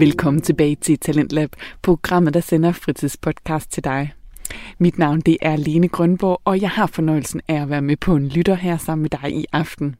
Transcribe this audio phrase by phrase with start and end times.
[0.00, 4.12] Velkommen tilbage til Talentlab, programmet, der sender fritidspodcast til dig.
[4.78, 8.16] Mit navn det er Lene Grønborg, og jeg har fornøjelsen af at være med på
[8.16, 9.96] en lytter her sammen med dig i aften.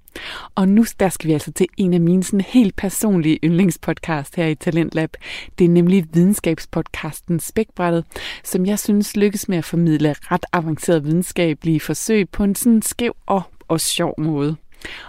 [0.54, 4.46] Og nu der skal vi altså til en af mine sådan helt personlige yndlingspodcast her
[4.46, 5.10] i Talentlab.
[5.58, 8.04] Det er nemlig videnskabspodcasten Spækbrættet,
[8.44, 13.16] som jeg synes lykkes med at formidle ret avanceret videnskabelige forsøg på en sådan skæv
[13.26, 14.56] og, og sjov måde.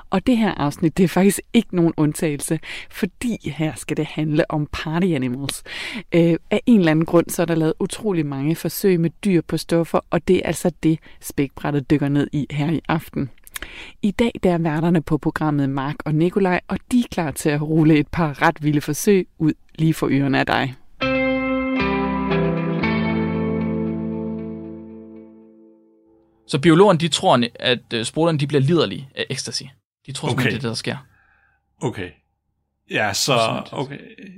[0.10, 2.60] Og det her afsnit, det er faktisk ikke nogen undtagelse,
[2.92, 5.64] fordi her skal det handle om party animals.
[6.16, 9.42] Øh, af en eller anden grund, så er der lavet utrolig mange forsøg med dyr
[9.48, 13.30] på stoffer, og det er altså det, spækbrættet dykker ned i her i aften.
[14.02, 17.50] I dag der er værterne på programmet Mark og Nikolaj, og de er klar til
[17.50, 20.76] at rulle et par ret vilde forsøg ud lige for ørerne af dig.
[26.48, 29.64] Så biologerne, de tror, at øh, spruterne, de bliver liderlige af ecstasy.
[30.06, 30.44] De tror okay.
[30.44, 30.98] Det er det, der sker.
[31.82, 32.10] Okay.
[32.92, 33.98] Ja, så, okay.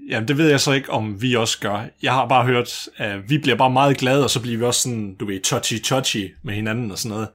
[0.09, 1.85] Jamen, det ved jeg så ikke, om vi også gør.
[2.01, 4.81] Jeg har bare hørt, at vi bliver bare meget glade, og så bliver vi også
[4.81, 7.29] sådan, du ved, touchy-touchy med hinanden og sådan noget.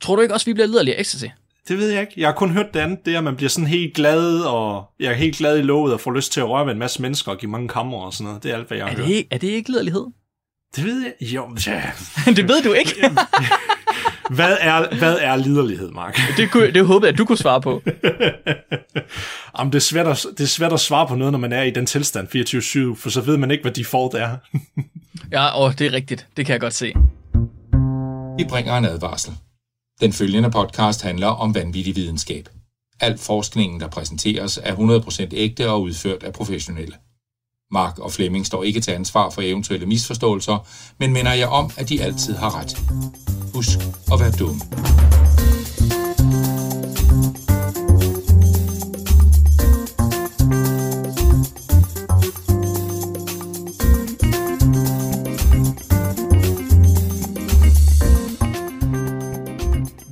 [0.00, 1.24] Tror du ikke også, vi bliver liderlige af ecstasy?
[1.68, 2.12] Det ved jeg ikke.
[2.16, 4.84] Jeg har kun hørt det andet, det er, at man bliver sådan helt glad, og
[5.00, 7.02] jeg er helt glad i låget og får lyst til at røre ved en masse
[7.02, 8.42] mennesker og give mange kammer og sådan noget.
[8.42, 9.06] Det er alt, hvad jeg har Er hørt.
[9.08, 10.06] det, ikke, er det ikke liderlighed?
[10.76, 11.32] Det ved jeg.
[11.32, 11.82] Jo, ja.
[12.36, 12.92] det ved du ikke.
[14.30, 16.18] Hvad er, hvad er liderlighed, Mark?
[16.36, 17.82] det, kunne, det håbede jeg, at du kunne svare på.
[19.58, 21.62] Jamen, det, er svært at, det er svært at svare på noget, når man er
[21.62, 22.28] i den tilstand
[22.96, 24.36] 24-7, for så ved man ikke, hvad default er.
[25.32, 26.26] Ja, og det er rigtigt.
[26.36, 26.92] Det kan jeg godt se.
[28.38, 29.32] Vi bringer en advarsel.
[30.00, 32.48] Den følgende podcast handler om vanvittig videnskab.
[33.00, 36.94] Al forskningen, der præsenteres, er 100% ægte og udført af professionelle.
[37.72, 40.66] Mark og Flemming står ikke til ansvar for eventuelle misforståelser,
[40.98, 42.76] men minder jeg om, at de altid har ret.
[43.54, 43.78] Husk
[44.12, 44.60] at være dumme.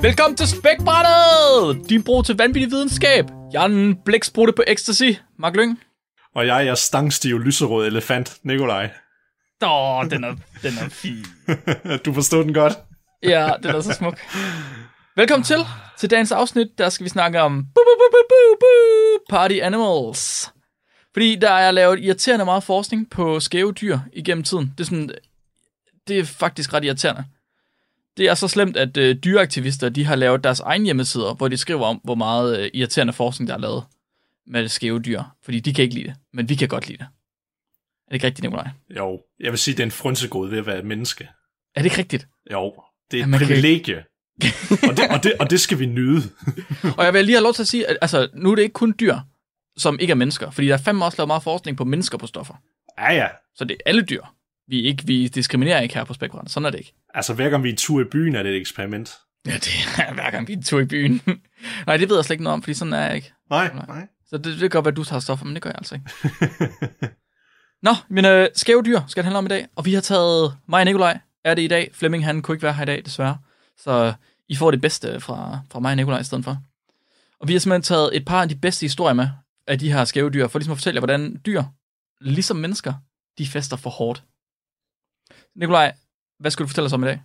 [0.03, 1.89] Velkommen til Spækbrættet!
[1.91, 3.25] Din bro til vanvittig videnskab.
[3.53, 5.11] Jeg er en blæksprutte på ecstasy.
[5.39, 5.79] Mark Lyng.
[6.35, 8.91] Og jeg er stangstiv lyserød elefant, Nikolaj.
[9.63, 11.27] Åh, den er, den er fin.
[12.05, 12.73] du forstod den godt?
[13.23, 14.19] Ja, den er så smuk.
[15.17, 15.59] Velkommen til.
[15.99, 19.55] Til dagens afsnit, der skal vi snakke om bu, bu, bu, bu, bu, bu, party
[19.63, 20.53] animals.
[21.13, 24.75] Fordi der er lavet irriterende meget forskning på skæve dyr igennem tiden.
[24.79, 25.11] Det er, sådan,
[26.09, 27.25] det er faktisk ret irriterende.
[28.17, 31.57] Det er så slemt, at øh, dyreaktivister de har lavet deres egen hjemmesider, hvor de
[31.57, 33.85] skriver om, hvor meget øh, irriterende forskning, der er lavet
[34.47, 35.23] med skæve dyr.
[35.43, 37.05] Fordi de kan ikke lide det, men vi kan godt lide det.
[37.05, 38.69] Er det ikke rigtigt, Nikolaj?
[38.97, 41.25] Jo, jeg vil sige, det er en frynsegod ved at være et menneske.
[41.75, 42.29] Er det ikke rigtigt?
[42.53, 42.75] Jo,
[43.11, 44.05] det er Ja, et kan- privilegie.
[44.89, 46.23] og, det, og, det, og det skal vi nyde.
[46.99, 48.73] Og jeg vil lige have lov til at sige, at altså, nu er det ikke
[48.73, 49.17] kun dyr,
[49.77, 50.51] som ikke er mennesker.
[50.51, 52.55] Fordi der er fandme også lavet meget forskning på mennesker på stoffer.
[52.99, 53.27] Ja, ja.
[53.55, 54.23] Så det er alle dyr.
[54.69, 56.49] Vi, er ikke, vi diskriminerer ikke her på Spækbrænd.
[56.49, 56.95] Sådan er det ikke.
[57.15, 59.13] Altså, hver gang vi er en tur i byen, er det et eksperiment.
[59.47, 59.69] Ja, det
[59.99, 61.21] er hver gang vi er en tur i byen.
[61.87, 63.33] Nej, det ved jeg slet ikke noget om, fordi sådan er jeg ikke.
[63.51, 64.07] Nej, nej.
[64.31, 65.95] Så det, det kan godt være, at du tager stoffer, men det gør jeg altså
[65.95, 67.15] ikke.
[67.87, 69.69] Nå, men øh, skæve dyr skal det handle om i dag.
[69.77, 71.91] Og vi har taget mig og Nikolaj er det i dag.
[71.93, 73.39] Flemming, han kunne ikke være her i dag, desværre.
[73.77, 74.13] Så øh,
[74.49, 76.63] I får det bedste fra, fra mig og Nikolaj i stedet for.
[77.41, 79.29] Og vi har simpelthen taget et par af de bedste historier med
[79.67, 81.63] af de her skæve dyr, for ligesom at fortælle jer, hvordan dyr,
[82.21, 82.95] ligesom mennesker,
[83.39, 84.23] de fester for hårdt.
[85.57, 85.95] Nikolaj,
[86.39, 87.23] hvad skal du fortælle os om i dag?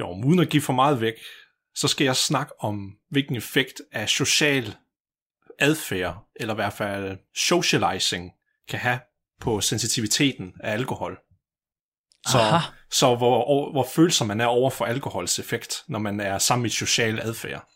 [0.00, 1.14] Jo, uden at give for meget væk,
[1.74, 4.74] så skal jeg snakke om, hvilken effekt af social
[5.58, 8.30] adfærd, eller i hvert fald socializing,
[8.68, 8.98] kan have
[9.40, 11.18] på sensitiviteten af alkohol.
[12.28, 12.58] Så, Aha.
[12.90, 16.68] så hvor, hvor følsom man er over for alkohols effekt, når man er sammen i
[16.68, 17.68] social adfærd.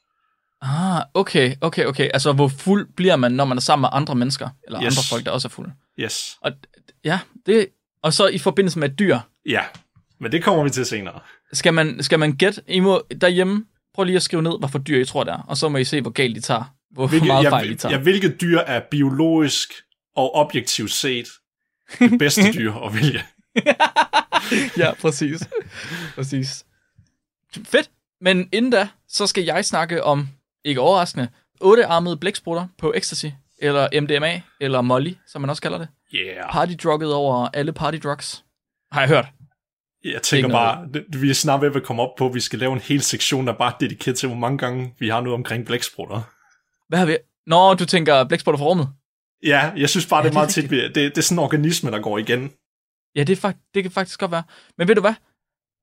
[0.63, 2.11] Ah, okay, okay, okay.
[2.15, 4.87] Altså, hvor fuld bliver man, når man er sammen med andre mennesker, eller Yes.
[4.99, 5.73] andre folk, der også er fulde?
[6.01, 6.39] Yes.
[6.41, 6.53] Og
[7.05, 7.69] ja, det,
[8.03, 9.65] og så i forbindelse med et dyr, Ja,
[10.21, 11.21] men det kommer vi til senere.
[11.53, 13.65] skal man, skal man gætte, I må derhjemme,
[13.95, 15.78] prøv lige at skrive ned, hvad for dyr I tror det er, og så må
[15.78, 17.92] I se, hvor galt de tager, hvor Hvilke, meget ja, fejl de tager.
[17.95, 19.72] ja, hvilket dyr er biologisk
[20.16, 21.28] og objektivt set
[21.98, 23.22] det bedste dyr at vælge?
[24.77, 25.41] ja, præcis.
[26.15, 26.65] præcis.
[27.65, 27.91] Fedt.
[28.21, 30.28] Men inden da, så skal jeg snakke om,
[30.65, 31.28] ikke overraskende,
[31.60, 33.27] ottearmede blæksprutter på ecstasy,
[33.59, 35.89] eller MDMA, eller Molly, som man også kalder det.
[36.15, 36.51] Yeah.
[36.53, 38.45] Partydrugget over alle partydrugs.
[38.92, 39.27] Har jeg hørt.
[40.04, 42.59] Jeg tænker bare, det- vi er snart ved at komme op på, at vi skal
[42.59, 45.34] lave en hel sektion, der bare er dedikeret til, hvor mange gange vi har noget
[45.34, 46.22] omkring blæksprutter.
[46.91, 47.16] Hvad har vi?
[47.47, 48.89] Nå, du tænker blæksprutter fra rummet?
[49.42, 51.91] Ja, jeg synes bare, Ja, det er meget tit, det, det er sådan en organisme,
[51.91, 52.53] der går igen.
[53.16, 54.42] Ja, det, er det kan faktisk godt være.
[54.78, 55.15] Men ved du hvad?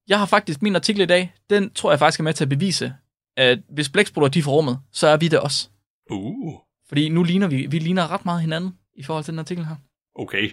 [0.08, 2.50] Jeg har faktisk min artikel i dag, den tror jeg faktisk er med til at
[2.50, 2.94] bevise,
[3.38, 5.70] at hvis blæksprutter de er fra rummet, så er vi det også.
[6.12, 6.54] Uh,
[6.90, 9.76] Fordi nu ligner vi, vi ligner ret meget hinanden i forhold til den artikel her.
[10.16, 10.52] okay.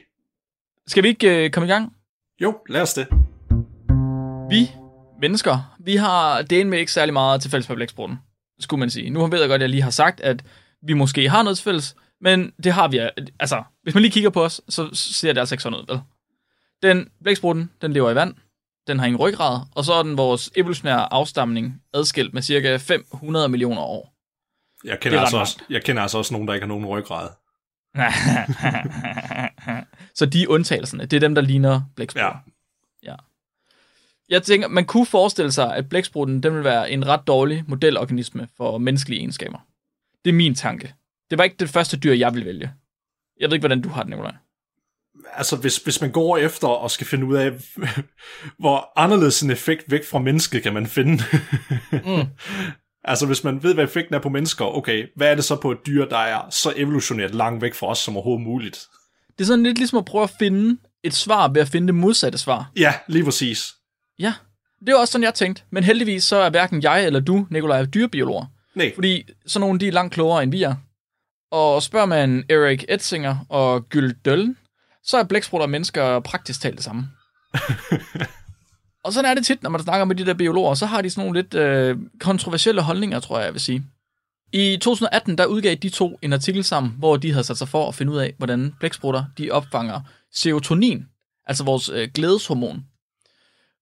[0.87, 1.97] Skal vi ikke øh, komme i gang?
[2.41, 3.07] Jo, lad os det.
[4.51, 4.71] Vi
[5.21, 8.19] mennesker, vi har det med ikke særlig meget til fælles med blæksprutten,
[8.65, 9.11] skulle man sige.
[9.11, 10.45] Nu ved jeg godt, at jeg lige har sagt, at
[10.83, 13.09] vi måske har noget fælles, men det har vi.
[13.41, 16.01] Altså, hvis man lige kigger på os, så ser det altså ikke sådan ud, vel?
[16.83, 18.35] Den blæksprutten, den lever i vand,
[18.87, 23.49] den har ingen ryggrad, og så er den vores evolutionære afstamning adskilt med cirka 500
[23.49, 24.15] millioner år.
[24.85, 27.29] Jeg kender, altså også, jeg kender altså også nogen, der ikke har nogen ryggrad.
[30.19, 32.39] så de undtagelserne, det er dem, der ligner blæksprutter.
[33.03, 33.11] Ja.
[33.11, 33.17] ja.
[34.29, 38.49] Jeg tænker, man kunne forestille sig, at blæksprutten den vil være en ret dårlig modelorganisme
[38.57, 39.59] for menneskelige egenskaber.
[40.25, 40.95] Det er min tanke.
[41.31, 42.73] Det var ikke det første dyr, jeg vil vælge.
[43.41, 44.35] Jeg ved ikke, hvordan du har det, Nicolaj.
[45.33, 47.53] Altså, hvis, hvis man går efter og skal finde ud af,
[48.59, 51.23] hvor anderledes en effekt væk fra mennesket kan man finde.
[51.93, 52.27] mm.
[53.07, 55.73] Altså, hvis man ved, hvad effekten er på mennesker, okay, hvad er det så på
[55.73, 58.87] et dyr, der er så evolutionært langt væk fra os som overhovedet muligt?
[59.39, 61.95] Det er sådan lidt ligesom at prøve at finde et svar ved at finde det
[61.95, 62.71] modsatte svar.
[62.77, 63.75] Ja, lige præcis.
[64.19, 64.35] Ja,
[64.81, 65.63] det er også sådan, jeg tænkte.
[65.71, 68.47] Men heldigvis så er hverken jeg eller du, Nikolaj, dyrebiologer.
[68.75, 68.93] Nej.
[68.95, 70.75] Fordi sådan nogle, de er langt klogere, end vi er.
[71.51, 74.57] Og spørger man Erik Etzinger og Gyld Døllen,
[75.03, 77.09] så er blæksprutter og mennesker praktisk talt det samme.
[79.05, 81.11] og sådan er det tit, når man snakker med de der biologer, så har de
[81.11, 83.85] sådan nogle lidt øh, kontroversielle holdninger, tror jeg, jeg vil sige.
[84.53, 87.89] I 2018, der udgav de to en artikel sammen, hvor de havde sat sig for
[87.89, 90.01] at finde ud af, hvordan blæksprutter de opfanger
[90.33, 91.05] serotonin,
[91.47, 92.85] altså vores øh, glædeshormon.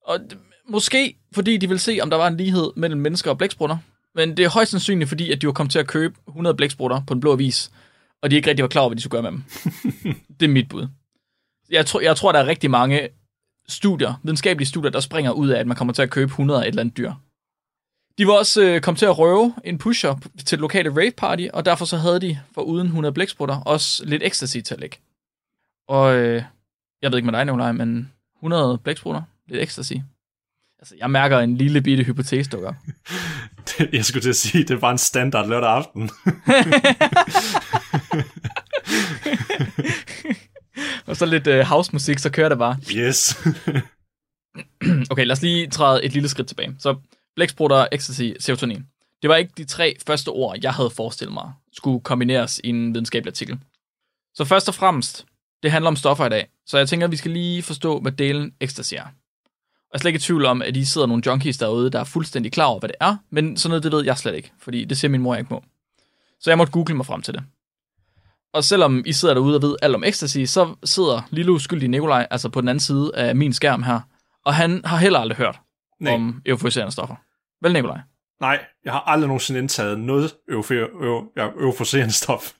[0.04, 0.20] Og
[0.68, 3.76] måske fordi de vil se, om der var en lighed mellem mennesker og blæksprutter,
[4.14, 7.02] men det er højst sandsynligt, fordi at de var kommet til at købe 100 blæksprutter
[7.06, 7.70] på en blå vis,
[8.22, 9.44] og de ikke rigtig var klar over, hvad de skulle gøre med dem.
[10.40, 10.88] det er mit bud.
[11.70, 13.08] Jeg tror, jeg tror, der er rigtig mange
[13.68, 16.64] studier, videnskabelige studier, der springer ud af, at man kommer til at købe 100 af
[16.64, 17.12] et eller andet dyr.
[18.18, 20.14] De var også øh, kommet til at røve en pusher
[20.44, 24.04] til et lokale rave party, og derfor så havde de, for uden 100 blæksprutter, også
[24.04, 24.96] lidt ecstasy til at lægge.
[25.88, 26.42] Og øh,
[27.02, 29.92] jeg ved ikke med dig, Nicolaj, men 100 blæksprutter, lidt ecstasy.
[30.78, 32.72] Altså, jeg mærker en lille bitte hypotese dukker.
[33.96, 36.10] jeg skulle til at sige, det var en standard lørdag aften.
[41.06, 42.76] og så lidt uh, housemusik, så kører det bare.
[42.94, 43.38] Yes.
[45.10, 46.76] okay, lad os lige træde et lille skridt tilbage.
[46.78, 46.96] Så
[47.36, 48.86] blæksprutter, ecstasy, serotonin.
[49.22, 52.94] Det var ikke de tre første ord, jeg havde forestillet mig, skulle kombineres i en
[52.94, 53.58] videnskabelig artikel.
[54.34, 55.26] Så først og fremmest,
[55.62, 56.48] det handler om stoffer i dag.
[56.66, 59.06] Så jeg tænker, at vi skal lige forstå, hvad delen ecstasy er.
[59.92, 62.04] Jeg er slet ikke i tvivl om, at I sidder nogle junkies derude, der er
[62.04, 64.84] fuldstændig klar over, hvad det er, men sådan noget, det ved jeg slet ikke, fordi
[64.84, 65.62] det siger min mor, jeg ikke må.
[66.40, 67.42] Så jeg måtte google mig frem til det.
[68.54, 72.26] Og selvom I sidder derude og ved alt om ecstasy, så sidder lille uskyldige Nikolaj
[72.30, 74.00] altså på den anden side af min skærm her,
[74.44, 75.60] og han har heller aldrig hørt
[76.00, 76.12] Nej.
[76.12, 77.16] om euforiserende stoffer.
[77.62, 78.00] Vel, Nikolaj?
[78.40, 80.34] Nej, jeg har aldrig nogensinde indtaget noget
[81.60, 82.52] euforiserende stof.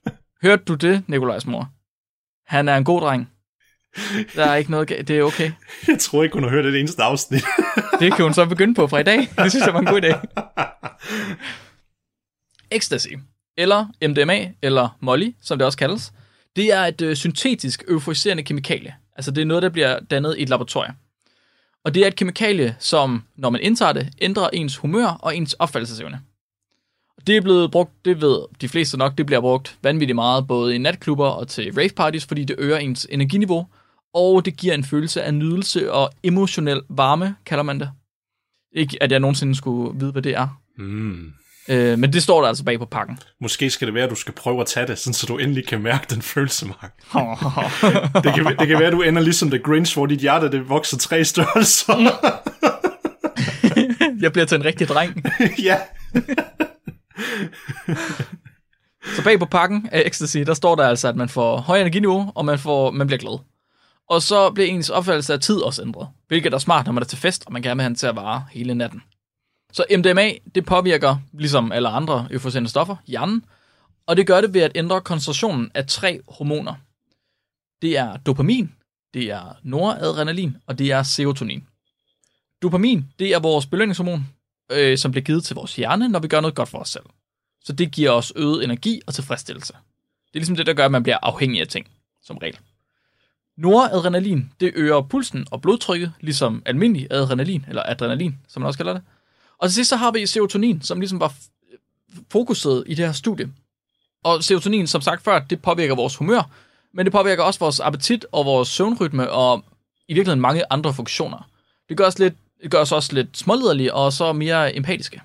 [0.43, 1.69] Hørte du det, Nikolajs mor?
[2.47, 3.31] Han er en god dreng.
[4.37, 5.53] Der er ikke noget Det er okay.
[5.89, 7.45] Jeg tror ikke, hun har hørt det eneste afsnit.
[8.01, 9.19] det kan hun så begynde på fra i dag.
[9.19, 10.21] Det synes jeg var en god idé.
[12.71, 13.09] Ecstasy,
[13.57, 16.13] eller MDMA, eller Molly, som det også kaldes,
[16.57, 18.95] det er et øh, syntetisk euforiserende kemikalie.
[19.17, 20.95] Altså det er noget, der bliver dannet i et laboratorium.
[21.85, 25.53] Og det er et kemikalie, som, når man indtager det, ændrer ens humør og ens
[25.53, 26.21] opfattelsesevne.
[27.27, 30.75] Det er blevet brugt, det ved de fleste nok, det bliver brugt vanvittigt meget, både
[30.75, 33.67] i natklubber og til rave parties, fordi det øger ens energiniveau,
[34.15, 37.91] og det giver en følelse af nydelse og emotionel varme, kalder man det.
[38.75, 40.49] Ikke, at jeg nogensinde skulle vide, hvad det er.
[40.79, 41.33] Mm.
[41.69, 43.19] Øh, men det står der altså bag på pakken.
[43.41, 45.67] Måske skal det være, at du skal prøve at tage det, sådan så du endelig
[45.67, 46.95] kan mærke den følelse, Mark.
[48.25, 50.69] det, kan, det kan være, at du ender ligesom The Grinch, hvor dit hjerte det
[50.69, 51.93] vokser tre størrelser.
[54.23, 55.25] jeg bliver til en rigtig dreng.
[55.69, 55.77] ja.
[59.17, 62.33] så bag på pakken af Ecstasy, der står der altså, at man får høj energiniveau,
[62.35, 63.39] og man, får, man bliver glad.
[64.13, 67.07] Og så bliver ens opfattelse af tid også ændret, hvilket er smart, når man er
[67.07, 69.03] til fest, og man gerne vil have den til at vare hele natten.
[69.73, 73.45] Så MDMA, det påvirker, ligesom alle andre euforiserende stoffer, hjernen,
[74.07, 76.75] og det gør det ved at ændre koncentrationen af tre hormoner.
[77.83, 78.73] Det er dopamin,
[79.15, 81.67] det er noradrenalin, og det er serotonin.
[82.63, 84.27] Dopamin, det er vores belønningshormon,
[84.73, 87.07] øh, som bliver givet til vores hjerne, når vi gør noget godt for os selv.
[87.65, 89.73] Så det giver os øget energi og tilfredsstillelse.
[89.73, 91.87] Det er ligesom det, der gør, at man bliver afhængig af ting,
[92.23, 92.59] som regel.
[93.57, 98.93] Noradrenalin, det øger pulsen og blodtrykket, ligesom almindelig adrenalin, eller adrenalin, som man også kalder
[98.93, 99.03] det.
[99.59, 101.35] Og til sidst så har vi serotonin, som ligesom var
[102.31, 103.53] fokuset i det her studie.
[104.25, 106.51] Og serotonin, som sagt før, det påvirker vores humør,
[106.95, 109.65] men det påvirker også vores appetit og vores søvnrytme og
[110.09, 111.49] i virkeligheden mange andre funktioner.
[111.89, 115.23] Det gør os, lidt, det gør os også lidt småliderlige og så mere empatiske.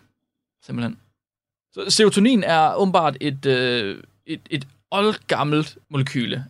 [0.66, 1.00] Simpelthen.
[1.74, 6.46] Så serotonin er åbenbart et, øh, et, et oldgammelt molekyle.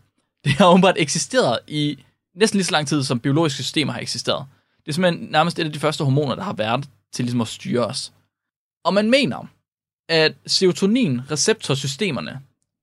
[0.48, 2.04] Det har åbenbart eksisteret i
[2.36, 4.46] næsten lige så lang tid, som biologiske systemer har eksisteret.
[4.86, 7.48] Det er simpelthen nærmest et af de første hormoner, der har været til ligesom at
[7.48, 8.14] styre os.
[8.84, 9.48] Og man mener,
[10.10, 12.40] at serotonin-receptorsystemerne,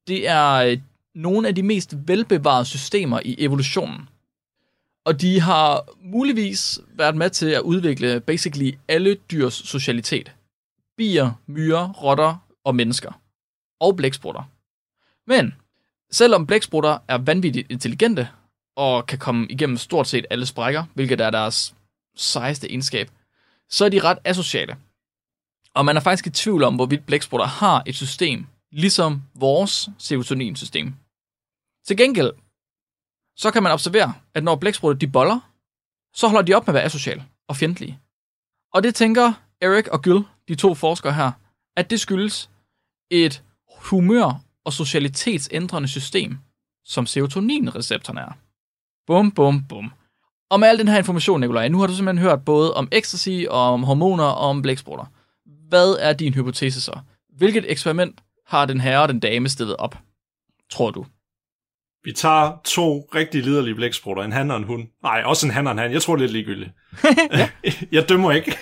[0.09, 0.79] det er øh,
[1.15, 4.09] nogle af de mest velbevarede systemer i evolutionen.
[5.05, 10.33] Og de har muligvis været med til at udvikle basically alle dyrs socialitet.
[10.97, 13.13] Bier, myrer, rotter og mennesker.
[13.81, 14.43] Og blæksprutter.
[15.27, 15.55] Men
[16.13, 18.29] selvom blæksprutter er vanvittigt intelligente,
[18.77, 21.75] og kan komme igennem stort set alle sprækker, hvilket er deres
[22.17, 23.11] sejeste egenskab,
[23.71, 24.77] så er de ret asociale.
[25.75, 30.95] Og man er faktisk i tvivl om, hvorvidt blæksprutter har et system, ligesom vores serotoninsystem.
[31.87, 32.33] Til gengæld,
[33.37, 35.41] så kan man observere, at når blæksprutter de boller,
[36.15, 38.01] så holder de op med at være asociale og fjendtlige.
[38.73, 41.33] Og det tænker Erik og Gyl, de to forskere her,
[41.77, 42.51] at det skyldes
[43.11, 43.43] et
[43.79, 46.39] humør- og socialitetsændrende system,
[46.85, 48.33] som serotoninreceptorerne er.
[49.07, 49.93] Bum, bum, bum.
[50.51, 53.45] Og med al den her information, Nikolaj, nu har du simpelthen hørt både om ecstasy,
[53.51, 55.05] og om hormoner og om blæksprutter.
[55.69, 56.99] Hvad er din hypotese så?
[57.37, 59.99] Hvilket eksperiment har den herre og den dame stillet op,
[60.71, 61.07] tror du?
[62.05, 64.89] Vi tager to rigtig liderlige blæksprutter, en han og en hund.
[65.03, 65.93] Nej, også en han og en han.
[65.93, 66.71] Jeg tror, det er lidt ligegyldigt.
[67.97, 68.57] jeg dømmer ikke.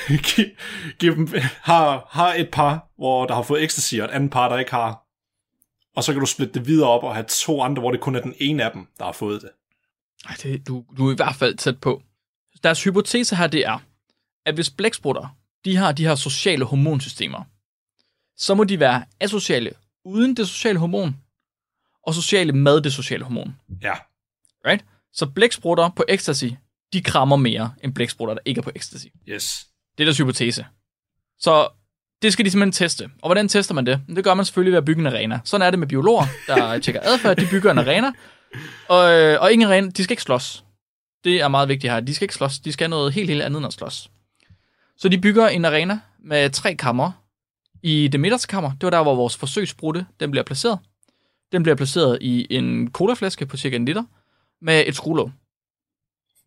[0.36, 0.44] giv,
[0.98, 1.28] giv dem,
[1.60, 4.70] har, har et par, hvor der har fået ecstasy, og et andet par, der ikke
[4.70, 5.06] har.
[5.96, 8.14] Og så kan du splitte det videre op og have to andre, hvor det kun
[8.14, 9.50] er den ene af dem, der har fået det.
[10.28, 12.02] Ej, det, du, du er i hvert fald tæt på.
[12.62, 13.78] Deres hypotese her, det er,
[14.46, 17.44] at hvis blæksprutter, de har de her sociale hormonsystemer,
[18.36, 19.72] så må de være asociale
[20.04, 21.16] uden det sociale hormon,
[22.06, 23.56] og sociale med det sociale hormon.
[23.82, 23.94] Ja.
[24.66, 24.84] Right?
[25.12, 26.46] Så blæksprutter på ecstasy,
[26.92, 29.06] de krammer mere end blæksprutter, der ikke er på ecstasy.
[29.28, 29.68] Yes.
[29.98, 30.66] Det er deres hypotese.
[31.38, 31.68] Så
[32.22, 33.10] det skal de simpelthen teste.
[33.22, 34.00] Og hvordan tester man det?
[34.08, 35.40] Det gør man selvfølgelig ved at bygge en arena.
[35.44, 37.36] Sådan er det med biologer, der tjekker adfærd.
[37.36, 38.12] De bygger en arena.
[38.88, 40.64] Og, øh, og ingen arena, de skal ikke slås.
[41.24, 42.00] Det er meget vigtigt her.
[42.00, 42.58] De skal ikke slås.
[42.58, 44.10] De skal noget helt, helt andet end at slås.
[44.96, 47.12] Så de bygger en arena med tre kammer.
[47.82, 50.78] I det midterste kammer, det var der, hvor vores forsøgsbrutte, den bliver placeret.
[51.52, 54.02] Den bliver placeret i en colaflaske på cirka en liter
[54.60, 55.32] med et skruelåg.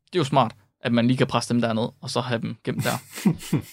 [0.06, 2.58] Det er jo smart, at man lige kan presse dem derned, og så have dem
[2.64, 2.98] gemt der.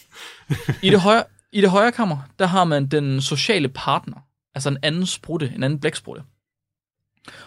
[0.86, 4.16] I det højre, i det højre kammer, der har man den sociale partner,
[4.54, 6.22] altså en anden sprutte, en anden blæksprutte.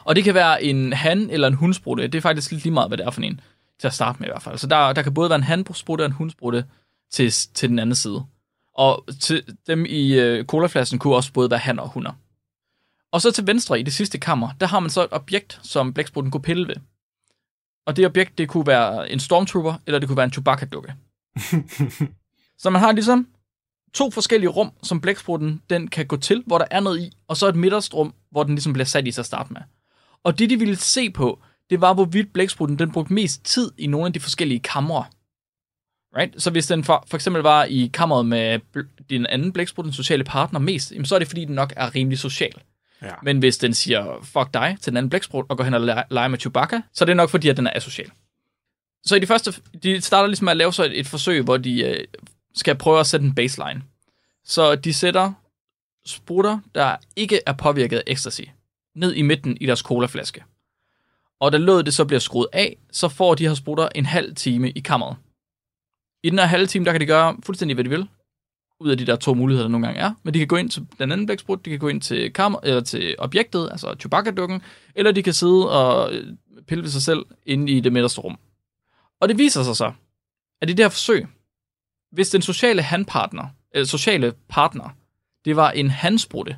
[0.03, 2.07] Og det kan være en han eller en hundsprutte.
[2.07, 3.41] Det er faktisk lidt lige meget, hvad det er for en,
[3.79, 4.57] til at starte med i hvert fald.
[4.57, 6.65] Så der, der kan både være en hansprutte og en hundsprutte
[7.11, 8.25] til, til den anden side.
[8.77, 12.11] Og til dem i øh, colaflasken kunne også både være han og hunder.
[13.11, 15.93] Og så til venstre i det sidste kammer, der har man så et objekt, som
[15.93, 16.75] blæksprutten kunne pille ved.
[17.85, 20.93] Og det objekt, det kunne være en stormtrooper, eller det kunne være en Chewbacca-dukke.
[22.61, 23.27] så man har ligesom
[23.93, 27.37] to forskellige rum, som blæksprutten den kan gå til, hvor der er noget i, og
[27.37, 29.61] så et midterst rum, hvor den ligesom bliver sat i sig at starte med.
[30.23, 31.39] Og det, de ville se på,
[31.69, 35.05] det var, hvorvidt blæksprutten den brugte mest tid i nogle af de forskellige kamre.
[36.17, 36.41] Right?
[36.41, 38.59] Så hvis den for, for eksempel var i kammeret med
[39.09, 41.95] din anden blæksprut, den sociale partner, mest, jamen, så er det fordi, den nok er
[41.95, 42.53] rimelig social.
[43.01, 43.13] Ja.
[43.23, 46.27] Men hvis den siger, fuck dig, til den anden blæksprut, og går hen og leger
[46.27, 48.11] med Chewbacca, så er det nok fordi, at den er asocial.
[49.05, 51.57] Så i de første, de starter ligesom med at lave så et, et forsøg, hvor
[51.57, 52.05] de øh,
[52.55, 53.81] skal prøve at sætte en baseline.
[54.43, 55.33] Så de sætter
[56.05, 58.41] sprutter, der ikke er påvirket af ecstasy,
[58.95, 60.43] ned i midten i deres colaflaske.
[61.39, 64.35] Og da låget det så bliver skruet af, så får de her sprutter en halv
[64.35, 65.17] time i kammeret.
[66.23, 68.07] I den her halve time, der kan de gøre fuldstændig, hvad de vil,
[68.79, 70.13] ud af de der to muligheder, der nogle gange er.
[70.23, 72.59] Men de kan gå ind til den anden blæksprut, de kan gå ind til, kammer,
[72.63, 74.61] eller til objektet, altså Chewbacca-dukken,
[74.95, 76.33] eller de kan sidde og øh,
[76.67, 78.37] pille ved sig selv inde i det midterste rum.
[79.19, 79.91] Og det viser sig så,
[80.61, 81.27] at i det her forsøg,
[82.11, 84.89] hvis den sociale handpartner, eller sociale partner,
[85.45, 86.57] det var en handsprutte,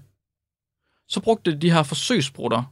[1.08, 2.64] så brugte de her forsøgssprutter,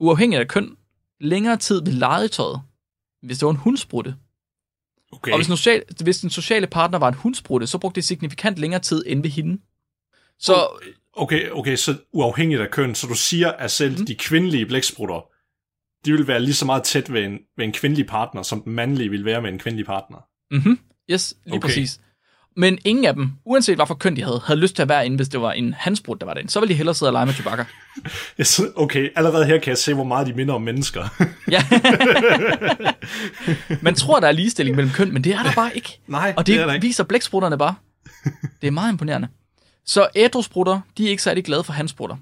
[0.00, 0.76] uafhængigt af køn,
[1.20, 2.60] længere tid ved legetøjet,
[3.22, 4.16] hvis det var en hundsprutte.
[5.12, 5.32] Okay.
[5.32, 8.80] Og hvis, social, hvis den sociale partner var en hundsprutte, så brugte det signifikant længere
[8.80, 9.60] tid end ved hende.
[10.38, 10.68] Så
[11.16, 14.06] Okay, okay, så uafhængigt af køn, så du siger, at selv mm.
[14.06, 15.28] de kvindelige blæksprutter,
[16.04, 18.72] de vil være lige så meget tæt ved en, ved en kvindelig partner, som den
[18.72, 20.18] mandlige vil være med en kvindelig partner.
[20.50, 20.78] Mhm.
[21.10, 21.66] Yes, lige Okay.
[21.66, 22.00] præcis.
[22.56, 25.06] Men ingen af dem, uanset hvad for køn de havde, havde lyst til at være
[25.06, 26.50] inde, hvis det var en handsbrud, der var derinde.
[26.52, 27.64] Så ville de hellere sidde og lege med Chewbacca.
[28.82, 31.08] Okay, allerede her kan jeg se, hvor meget de minder om mennesker.
[31.50, 31.64] Ja.
[33.82, 35.98] Man tror, der er ligestilling mellem køn, men det er der bare ikke.
[36.06, 36.86] Nej, Og det, det er der ikke.
[36.86, 37.74] viser blæksprutterne bare.
[38.60, 39.28] Det er meget imponerende.
[39.86, 42.16] Så ædrusprutter, de er ikke særlig glade for handsprutter.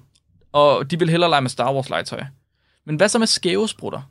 [0.51, 2.23] Og de vil hellere lege med Star Wars legetøj.
[2.85, 4.01] Men hvad så med skæve sprutter?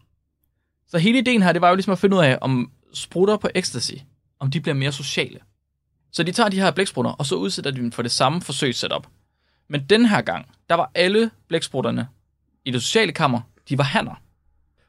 [0.88, 3.48] Så hele ideen her, det var jo ligesom at finde ud af, om sprutter på
[3.54, 3.92] ecstasy,
[4.40, 5.38] om de bliver mere sociale.
[6.12, 9.06] Så de tager de her blæksprutter, og så udsætter de dem for det samme forsøgssetup.
[9.68, 12.08] Men den her gang, der var alle blæksprutterne
[12.64, 14.14] i det sociale kammer, de var hanner.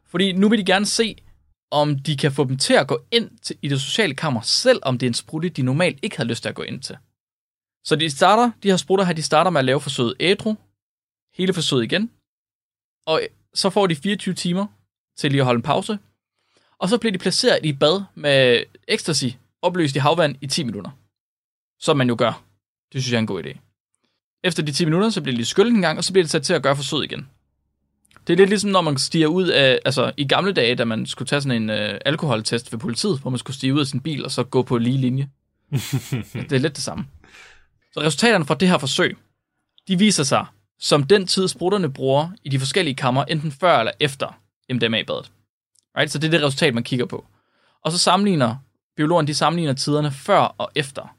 [0.05, 1.15] Fordi nu vil de gerne se,
[1.71, 4.79] om de kan få dem til at gå ind til, i det sociale kammer, selv
[4.83, 6.97] om det er en sprutte, de normalt ikke havde lyst til at gå ind til.
[7.83, 10.55] Så de starter, de her sprutter her, de starter med at lave forsøget ædru,
[11.33, 12.11] hele forsøget igen,
[13.05, 13.21] og
[13.53, 14.67] så får de 24 timer
[15.17, 15.99] til lige at holde en pause,
[16.77, 19.25] og så bliver de placeret i bad med ecstasy,
[19.61, 20.91] opløst i havvand i 10 minutter.
[21.81, 22.43] Som man jo gør.
[22.93, 23.57] Det synes jeg er en god idé.
[24.43, 26.43] Efter de 10 minutter, så bliver de skyllet en gang, og så bliver de sat
[26.43, 27.29] til at gøre forsøget igen.
[28.27, 31.05] Det er lidt ligesom, når man stiger ud af, altså i gamle dage, da man
[31.05, 33.99] skulle tage sådan en øh, alkoholtest ved politiet, hvor man skulle stige ud af sin
[33.99, 35.29] bil og så gå på lige linje.
[36.49, 37.05] det er lidt det samme.
[37.93, 39.17] Så resultaterne fra det her forsøg,
[39.87, 40.45] de viser sig
[40.81, 44.39] som den tid, sprutterne bruger i de forskellige kammer, enten før eller efter
[44.73, 45.31] MDMA-badet.
[45.97, 46.11] Right?
[46.11, 47.25] Så det er det resultat, man kigger på.
[47.85, 48.55] Og så sammenligner
[48.95, 51.15] biologerne, de sammenligner tiderne før og efter.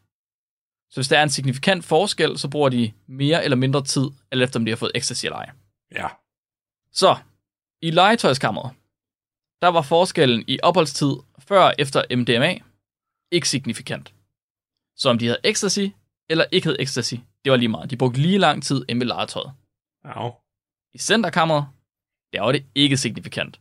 [0.92, 4.44] Så hvis der er en signifikant forskel, så bruger de mere eller mindre tid, eller
[4.44, 5.50] efter om de har fået ecstasy eller ej.
[5.94, 6.08] Ja.
[6.92, 7.16] Så,
[7.82, 8.70] i legetøjskammeret,
[9.62, 12.58] der var forskellen i opholdstid før og efter MDMA
[13.30, 14.14] ikke signifikant.
[14.96, 15.86] Så om de havde ecstasy
[16.28, 17.90] eller ikke havde ecstasy, det var lige meget.
[17.90, 19.52] De brugte lige lang tid inde ved legetøjet.
[20.04, 20.28] Ja.
[20.94, 21.66] I centerkammeret,
[22.32, 23.60] der var det ikke signifikant.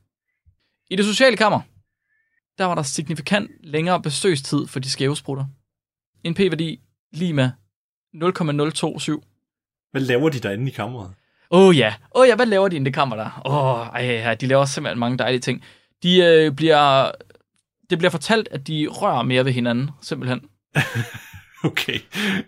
[0.89, 1.61] I det sociale kammer,
[2.57, 5.45] der var der signifikant længere besøgstid for de skæve sprutter.
[6.23, 6.81] En p-værdi
[7.13, 7.49] lige med
[8.13, 9.21] 0,027.
[9.91, 11.13] Hvad laver de derinde i kammeret?
[11.51, 13.41] Åh oh, ja, åh oh, ja, hvad laver de i det kammer der?
[13.45, 15.63] Åh, oh, ej, de laver simpelthen mange dejlige ting.
[16.03, 17.11] De øh, bliver,
[17.89, 20.41] det bliver fortalt, at de rører mere ved hinanden, simpelthen.
[21.63, 21.99] Okay.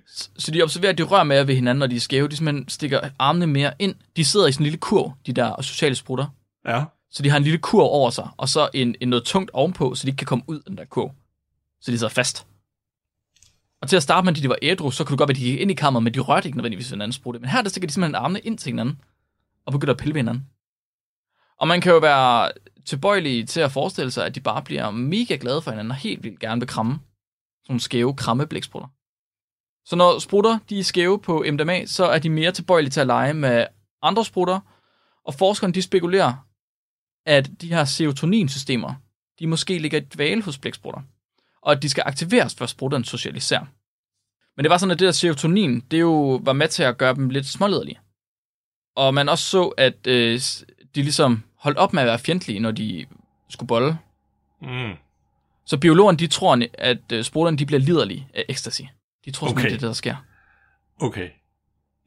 [0.07, 2.27] Så, så de observerer, at de rører mere ved hinanden, når de er skæve.
[2.27, 3.95] De simpelthen stikker armene mere ind.
[4.15, 6.25] De sidder i sådan en lille kurv, de der sociale sprutter.
[6.67, 6.83] Ja.
[7.11, 9.95] Så de har en lille kurv over sig, og så en, en noget tungt ovenpå,
[9.95, 11.11] så de ikke kan komme ud af den der kurv.
[11.81, 12.45] Så de sidder fast.
[13.83, 15.41] Og til at starte med, da de var ædru, så kunne det godt være, at
[15.41, 17.39] de gik ind i kammeret, men de rørte ikke nødvendigvis ved hinandens sprutte.
[17.39, 19.01] Men her der stikker de simpelthen armene ind til hinanden,
[19.65, 20.47] og begynder at pille ved hinanden.
[21.59, 22.51] Og man kan jo være
[22.85, 26.23] tilbøjelig til at forestille sig, at de bare bliver mega glade for hinanden, og helt
[26.23, 26.93] vildt gerne vil kramme.
[26.93, 28.87] Sådan nogle skæve krammeblæksprutter.
[29.85, 33.07] Så når sprutter de er skæve på MDMA, så er de mere tilbøjelige til at
[33.07, 33.65] lege med
[34.01, 34.59] andre sprutter,
[35.25, 36.33] og forskerne de spekulerer,
[37.25, 38.93] at de her serotoninsystemer,
[39.39, 41.01] de måske ligger i dvale hos blæksprutter,
[41.63, 43.65] og at de skal aktiveres, før sprutterne socialiserer.
[44.55, 47.15] Men det var sådan, at det der serotonin, det jo var med til at gøre
[47.15, 47.99] dem lidt smålederlige.
[48.95, 50.39] Og man også så, at øh,
[50.95, 53.05] de ligesom holdt op med at være fjendtlige, når de
[53.49, 53.97] skulle bolle.
[54.61, 54.93] Mm.
[55.65, 58.81] Så biologerne, de tror, at øh, sprutterne de bliver liderlige af ecstasy.
[59.25, 59.69] De tror simpelthen, Okay.
[59.69, 60.15] det er det, der sker.
[61.01, 61.29] Okay.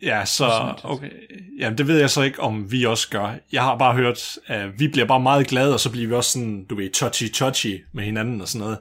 [0.03, 0.75] Ja, så...
[0.85, 1.11] Okay.
[1.59, 3.35] Jamen, det ved jeg så ikke, om vi også gør.
[3.53, 6.31] Jeg har bare hørt, at vi bliver bare meget glade, og så bliver vi også
[6.31, 8.79] sådan, du ved, touchy-touchy med hinanden og sådan noget.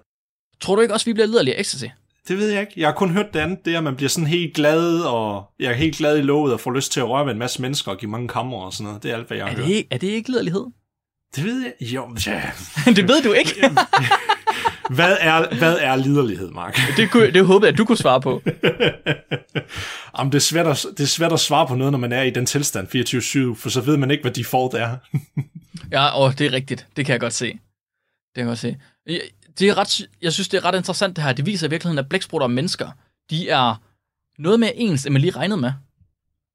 [0.61, 1.85] Tror du ikke også, vi bliver liderlige af ecstasy?
[2.27, 2.73] Det ved jeg ikke.
[2.77, 5.43] Jeg har kun hørt det andet, det er, at man bliver sådan helt glad, og
[5.59, 7.61] jeg er helt glad i låget og får lyst til at røre ved en masse
[7.61, 9.03] mennesker og give mange kammer og sådan noget.
[9.03, 9.67] Det er alt, hvad jeg har Er hørt.
[9.67, 10.65] det, ikke, er det ikke liderlighed?
[11.35, 11.73] Det ved jeg.
[11.93, 12.41] Jo, ja.
[12.95, 13.69] det ved du ikke.
[14.89, 16.79] Hvad er, hvad er liderlighed, Mark?
[16.97, 18.41] det, kunne, det håbede jeg, at du kunne svare på.
[20.17, 22.21] Jamen, det er, svært at, det er svært at svare på noget, når man er
[22.21, 22.87] i den tilstand
[23.57, 24.95] 24-7, for så ved man ikke, hvad default er.
[25.91, 26.87] Ja, åh, det er rigtigt.
[26.95, 27.45] Det kan jeg godt se.
[27.45, 27.59] Det
[28.35, 28.77] kan jeg godt se.
[29.07, 29.21] Jeg-
[29.59, 31.33] Det er ret, jeg synes, det er ret interessant det her.
[31.33, 32.91] Det viser i virkeligheden, at blæksprutter og mennesker,
[33.29, 33.75] de er
[34.37, 35.73] noget mere ens, end man lige regnede med.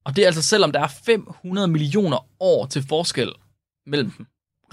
[0.05, 3.33] Og det er altså selvom der er 500 millioner år til forskel
[3.87, 4.27] mellem dem,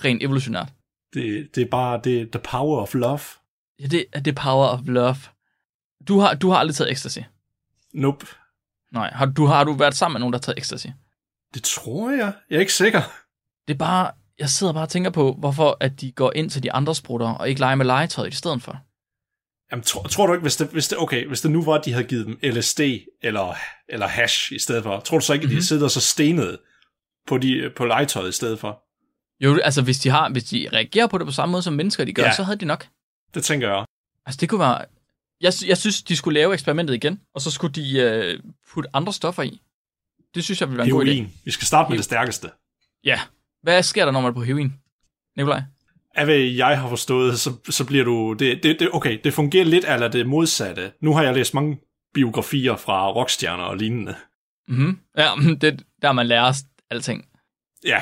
[0.04, 0.68] rent evolutionært.
[1.14, 3.20] Det, det er bare det the power of love.
[3.80, 5.18] Ja, det er det power of love.
[6.08, 7.20] Du har, du har aldrig taget ecstasy.
[7.94, 8.26] Nope.
[8.92, 10.88] Nej, har du, har du været sammen med nogen, der har taget ecstasy?
[11.54, 12.34] Det tror jeg.
[12.50, 13.02] Jeg er ikke sikker.
[13.68, 16.64] Det er bare, jeg sidder bare og tænker på, hvorfor at de går ind til
[16.64, 18.78] de andre sprutter, og ikke leger med legetøjet i stedet for.
[19.72, 21.86] Jamen, tror, tror du ikke, hvis det, hvis det, okay, hvis det nu var, at
[21.86, 22.80] de havde givet dem LSD
[23.22, 23.56] eller,
[23.90, 25.62] eller hash i stedet for, tror du så ikke, at de Mhm.
[25.62, 26.60] sidder så stenet
[27.28, 28.84] på, de, på legetøjet i stedet for?
[29.40, 32.06] Jo, altså hvis de, har, hvis de reagerer på det på samme måde, som mennesker
[32.06, 32.34] de gør, Ja.
[32.36, 32.88] så havde de nok.
[33.34, 33.86] Det tænker jeg.
[34.26, 34.86] Altså det kunne være...
[35.42, 38.40] Jeg, jeg synes, de skulle lave eksperimentet igen, og så skulle de øh,
[38.74, 39.62] putte andre stoffer i.
[40.36, 41.10] Det synes jeg ville være en god idé.
[41.10, 41.34] Heroin.
[41.46, 42.50] Vi skal starte med He- det stærkeste.
[43.04, 43.20] Ja.
[43.68, 44.74] Hvad sker der, når man er på heroin?
[45.38, 45.62] Nikolaj?
[46.16, 48.34] Af hvad jeg har forstået, så, så bliver du...
[48.34, 50.92] Det, det, det, okay, det fungerer lidt eller det modsatte.
[51.02, 51.78] Nu har jeg læst mange
[52.14, 54.16] biografier fra rockstjerner og lignende.
[54.68, 55.00] Mhm.
[55.18, 55.30] Ja,
[55.62, 56.54] det, der man lærer
[56.90, 57.26] alting.
[57.86, 58.02] Ja,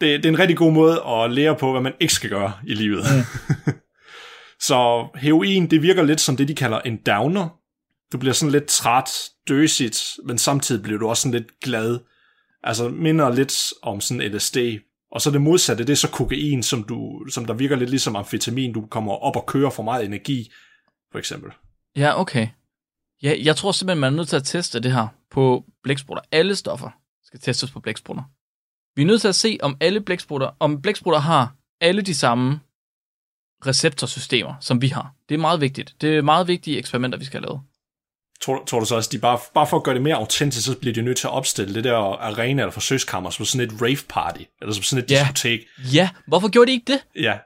[0.00, 2.52] det, det er en rigtig god måde at lære på, hvad man ikke skal gøre
[2.66, 3.04] i livet.
[3.04, 3.72] Mm.
[4.68, 7.48] så heroin, det virker lidt som det, de kalder en downer.
[8.12, 9.10] Du bliver sådan lidt træt,
[9.48, 11.98] døsigt, men samtidig bliver du også sådan lidt glad.
[12.66, 14.56] Altså minder lidt om sådan LSD.
[15.10, 18.16] Og så det modsatte, det er så kokain, som, du, som der virker lidt ligesom
[18.16, 18.72] amfetamin.
[18.72, 20.52] Du kommer op og kører for meget energi,
[21.12, 21.50] for eksempel.
[21.96, 22.48] Ja, okay.
[23.22, 26.22] Ja, jeg tror simpelthen, man er nødt til at teste det her på blæksprutter.
[26.32, 26.90] Alle stoffer
[27.24, 28.22] skal testes på blæksprutter.
[28.96, 32.60] Vi er nødt til at se, om alle blæksprutter, om blæksprutter har alle de samme
[33.66, 35.14] receptorsystemer, som vi har.
[35.28, 35.94] Det er meget vigtigt.
[36.00, 37.60] Det er meget vigtige eksperimenter, vi skal have lavet.
[38.44, 40.76] Tror, tror du så også, de bare, bare for at gøre det mere autentisk, så
[40.78, 43.96] bliver de nødt til at opstille det der arena eller forsøgskammer som sådan et rave
[44.08, 45.18] party, eller som sådan et Ja.
[45.20, 45.60] diskotek.
[45.92, 47.00] Ja, hvorfor gjorde de ikke det?
[47.22, 47.38] Ja.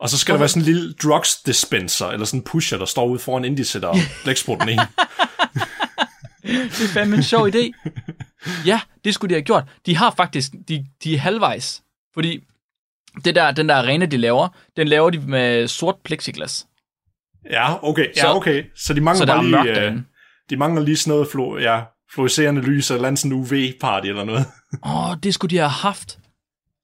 [0.00, 2.78] Og så skal der Hvorfor- være sådan en lille drugs dispenser, eller sådan en pusher,
[2.78, 4.80] der står ude foran, inden de sætter blæksprutten ind.
[6.42, 7.70] Det er fandme en sjov idé.
[8.66, 9.64] Ja, det skulle de have gjort.
[9.86, 11.82] De har faktisk, de, de er halvvejs.
[12.14, 12.40] Fordi
[13.24, 16.66] det der, den der arena, de laver, den laver de med sort plexiglas.
[17.50, 18.06] Ja, okay.
[18.16, 18.64] Ja, Så- okay.
[18.76, 20.04] Så de mangler Så der er bare mørkt lige, øh, derinde.
[20.50, 21.82] De mangler lige sådan noget flu, ja,
[22.14, 24.46] fluorescerende lys, eller sådan UV-party eller noget.
[24.92, 26.18] Åh, det skulle de have haft.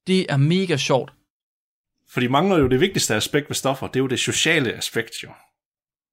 [0.07, 1.13] Det er mega sjovt.
[2.11, 5.15] For de mangler jo det vigtigste aspekt ved stoffer, det er jo det sociale aspekt
[5.23, 5.29] jo.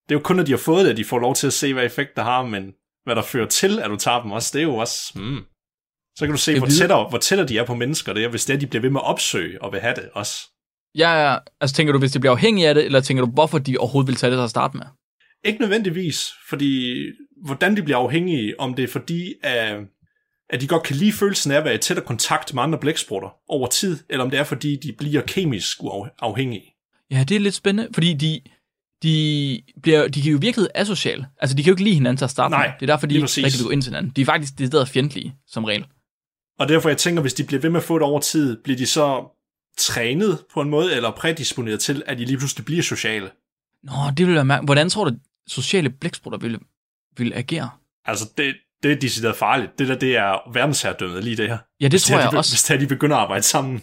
[0.09, 1.53] Det er jo kun, når de har fået det, at de får lov til at
[1.53, 2.73] se, hvad effekt der har, men
[3.05, 5.11] hvad der fører til, at du tager dem også, det er jo også...
[5.15, 5.43] Hmm.
[6.15, 8.27] Så kan du se, Jeg hvor tættere, hvor tættere de er på mennesker, det er,
[8.27, 10.49] hvis det er, de bliver ved med at opsøge og vil have det også.
[10.97, 13.57] Ja, ja, altså tænker du, hvis de bliver afhængige af det, eller tænker du, hvorfor
[13.57, 14.85] de overhovedet vil tage det til at starte med?
[15.43, 16.95] Ikke nødvendigvis, fordi
[17.45, 19.77] hvordan de bliver afhængige, om det er fordi, at,
[20.49, 23.29] at de godt kan lide følelsen af at være i tættere kontakt med andre blæksprutter
[23.47, 25.77] over tid, eller om det er fordi, de bliver kemisk
[26.19, 26.73] afhængige.
[27.11, 28.41] Ja, det er lidt spændende, fordi de,
[29.03, 31.25] de, bliver, de kan jo virke asociale.
[31.41, 32.73] Altså, de kan jo ikke lide hinanden til at starte Nej, med.
[32.79, 34.11] Det er derfor, de ikke rigtig vil gå ind til hinanden.
[34.15, 35.85] De er faktisk det stedet fjendtlige, som regel.
[36.59, 38.77] Og derfor jeg tænker, hvis de bliver ved med at få det over tid, bliver
[38.77, 39.23] de så
[39.77, 43.29] trænet på en måde, eller prædisponeret til, at de lige pludselig bliver sociale.
[43.83, 44.67] Nå, det vil være mærkeligt.
[44.67, 45.15] Hvordan tror du,
[45.47, 46.59] sociale blæksprutter ville,
[47.17, 47.69] ville agere?
[48.05, 49.79] Altså, det, det er decideret farligt.
[49.79, 51.57] Det der, det er verdensherredømmet lige det her.
[51.79, 52.51] Ja, det Hvis tror her, jeg de, også.
[52.51, 53.81] Hvis det her, de begynder at arbejde sammen.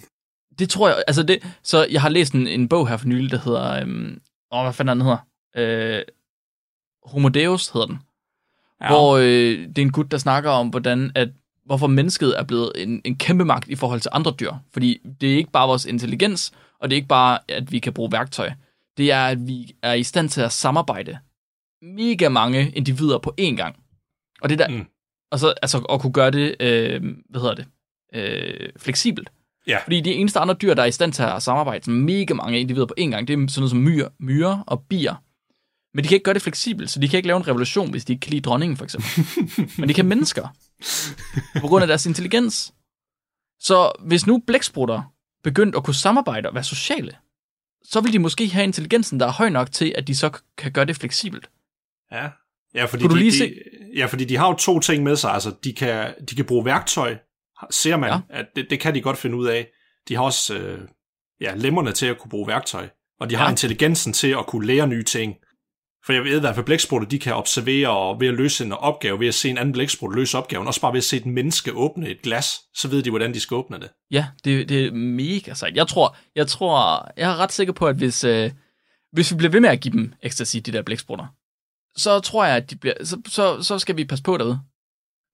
[0.59, 3.31] Det tror jeg, altså det, så jeg har læst en, en bog her for nylig,
[3.31, 4.20] der hedder, øhm,
[4.53, 5.27] åh, hvad fanden den hedder?
[5.57, 6.03] Øh,
[7.07, 7.99] Homo Deus hedder den.
[8.81, 8.88] Ja.
[8.88, 11.29] Hvor øh, det er en gut, der snakker om, hvordan at,
[11.64, 14.53] hvorfor mennesket er blevet en, en kæmpe magt i forhold til andre dyr.
[14.73, 17.92] Fordi det er ikke bare vores intelligens, og det er ikke bare, at vi kan
[17.92, 18.51] bruge værktøj.
[18.96, 21.18] Det er, at vi er i stand til at samarbejde
[21.83, 23.77] mega mange individer på én gang.
[24.43, 24.87] Og det der, Mm.
[25.31, 27.66] og så altså at kunne gøre det, øh, hvad hedder det,
[28.14, 29.33] øh, fleksibelt.
[29.66, 29.79] Ja.
[29.85, 32.61] Fordi de eneste andre dyr, der er i stand til at samarbejde med mega mange
[32.61, 35.14] individer på én gang, det er sådan noget som myr, myrer og bier.
[35.95, 38.05] Men de kan ikke gøre det fleksibelt, så de kan ikke lave en revolution, hvis
[38.05, 39.11] de ikke kan lide dronningen, for eksempel.
[39.81, 40.49] Men de kan mennesker.
[41.61, 42.73] På grund af deres intelligens.
[43.61, 45.03] Så hvis nu blæksprutter
[45.45, 47.12] begyndte at kunne samarbejde og være sociale,
[47.85, 50.73] så vil de måske have intelligensen, der er høj nok til, at de så kan
[50.73, 51.51] gøre det fleksibelt.
[52.12, 52.29] Ja.
[52.75, 53.55] Ja, fordi, Kunne du de, lige de, se-
[53.96, 55.31] ja, fordi de har jo to ting med sig.
[55.33, 57.16] Altså, de kan, de kan bruge værktøj,
[57.70, 58.20] ser man, ja.
[58.31, 59.68] At det, det kan de godt finde ud af.
[60.09, 60.81] De har også øh,
[61.40, 62.88] ja, lemmerne til at kunne bruge værktøj,
[63.20, 63.51] og de har Ja.
[63.51, 65.35] intelligensen til at kunne lære nye ting.
[66.07, 68.73] For jeg ved i hvert fald, blæksprutter, de kan observere og ved at løse en
[68.73, 71.27] opgave, ved at se en anden blæksprut løse opgaven, også bare ved at se et
[71.27, 73.90] menneske åbne et glas, så ved de, hvordan de skal åbne det.
[74.11, 75.77] Ja, det, det er mega sejt.
[75.77, 78.51] Jeg tror, jeg tror, jeg er ret sikker på, at hvis, øh,
[79.12, 81.27] hvis vi bliver ved med at give dem ecstasy, de der blæksprutter,
[81.96, 84.61] så tror jeg, at de bliver, så, så, så skal vi passe på derude.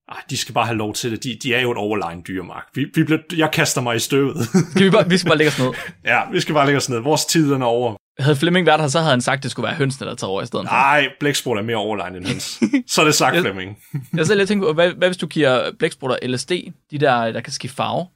[0.09, 1.25] Ej, de skal bare have lov til det.
[1.25, 2.67] De, de er jo et overlegen dyr, Mark.
[2.75, 4.37] Vi, vi bliver, jeg kaster mig i støvet.
[4.71, 5.69] Skal vi, bare, vi skal bare lægge os ned.
[6.13, 6.99] ja, vi skal bare lægge os ned.
[6.99, 7.97] Vores tid er over.
[8.19, 10.29] Havde Flemming været her, så havde han sagt, at det skulle være hønsene, der tager
[10.31, 10.65] over i stedet.
[10.65, 12.61] Nej, blæksprut er mere overlegen end høns.
[12.93, 13.79] Så er det sagt, Jeg- Flemming.
[13.93, 16.51] Jeg har selv lige tænkt på, hvad, hvad hvis du giver blæksprutter LSD,
[16.91, 18.07] de der, der kan skifte farve?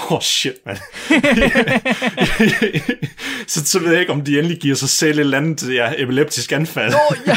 [0.00, 0.78] Åh, oh, shit, mand.
[3.52, 5.92] så, så ved jeg ikke, om de endelig giver sig selv et eller andet ja,
[6.02, 6.94] epileptisk anfald.
[6.94, 7.36] Åh, ja.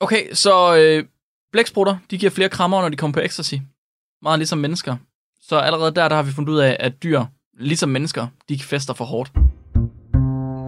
[0.00, 1.04] Okay, så øh,
[1.52, 3.54] blæksprutter, de giver flere krammer, når de kommer på ecstasy.
[4.22, 4.96] Meget ligesom mennesker.
[5.42, 7.24] Så allerede der, der har vi fundet ud af, at dyr,
[7.58, 9.30] ligesom mennesker, de fester for hårdt.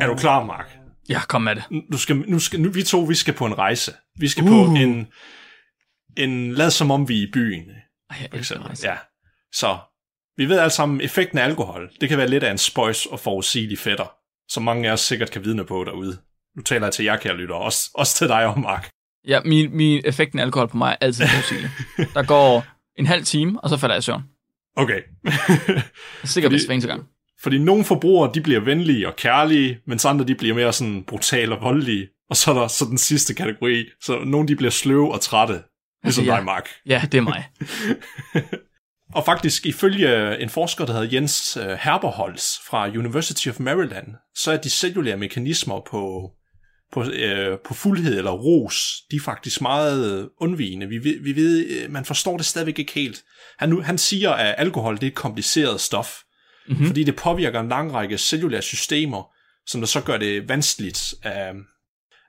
[0.00, 0.73] Er du klar, Mark?
[1.08, 1.64] Ja, kom med det.
[1.90, 3.92] Nu skal, nu skal, nu, vi to, vi skal på en rejse.
[4.18, 4.48] Vi skal uh.
[4.48, 5.06] På en,
[6.16, 7.70] en, lad som om vi er i byen.
[8.10, 8.66] Ej, jeg For eksempel.
[8.66, 8.88] rejse.
[8.88, 8.96] Ja.
[9.52, 9.78] Så,
[10.36, 13.20] vi ved alle sammen, effekten af alkohol, det kan være lidt af en spøjs og
[13.20, 14.14] forudsigelig fætter,
[14.48, 16.18] som mange af os sikkert kan vidne på derude.
[16.56, 18.90] Nu taler jeg til jer, kære lytter, også, også til dig og Mark.
[19.28, 21.70] Ja, min, min effekten af alkohol på mig er altid forudsigelig.
[22.14, 22.66] Der går
[22.98, 24.22] en halv time, og så falder jeg i søvn.
[24.76, 25.00] Okay.
[26.24, 27.08] Sikkert hvis hver gang.
[27.44, 31.54] Fordi nogle forbrugere, de bliver venlige og kærlige, mens andre, de bliver mere sådan brutale
[31.54, 32.08] og voldelige.
[32.30, 35.62] Og så er der så den sidste kategori, så nogle, de bliver sløve og trætte.
[36.04, 36.36] Ligesom Ja.
[36.36, 36.68] dig, Mark.
[36.86, 37.48] Ja, det er mig.
[39.14, 44.52] Og faktisk, ifølge en forsker, der hedder Jens øh, Herberholz fra University of Maryland, så
[44.52, 46.30] er de cellulære mekanismer på,
[46.92, 50.86] på, øh, på fuldhed eller ros, de er faktisk meget undvigende.
[50.86, 53.22] Vi vi ved, øh, man forstår det stadigvæk ikke helt.
[53.58, 56.23] Han, nu, han siger, at alkohol det er et kompliceret stof,
[56.68, 56.86] mm-hmm.
[56.86, 59.34] fordi det påvirker en lang række cellulære systemer,
[59.66, 61.54] som der så gør det vanskeligt at,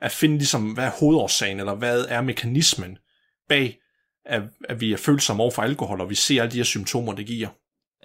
[0.02, 2.98] at finde, ligesom, hvad er hovedårsagen, eller hvad er mekanismen
[3.50, 3.78] bag
[4.26, 7.13] at, at vi er følsomme over for alkohol, og vi ser alle de her symptomer,
[7.13, 7.50] det giver.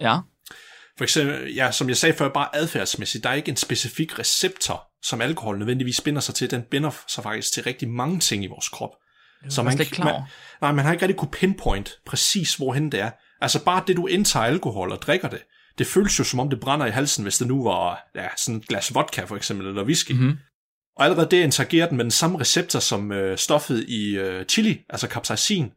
[0.01, 0.17] Ja.
[0.97, 4.87] For eksempel, ja, som jeg sagde før, bare adfærdsmæssigt, der er ikke en specifik receptor,
[5.03, 6.51] som alkohol nødvendigvis binder sig til.
[6.51, 8.89] Den binder sig faktisk til rigtig mange ting i vores krop.
[9.49, 10.21] Så man, ikke klar man,
[10.61, 13.11] nej, man har ikke rigtig kunne pinpoint præcis, hvorhen det er.
[13.41, 15.41] Altså bare det, du indtager alkohol og drikker det,
[15.77, 18.55] det føles jo som om det brænder i halsen, hvis det nu var ja, sådan
[18.55, 20.11] et glas vodka for eksempel, eller whisky.
[20.11, 20.37] Mm-hmm.
[20.95, 24.85] Og allerede det interagerer den med den samme receptor som øh, stoffet i øh, chili,
[24.89, 25.71] altså capsaicin.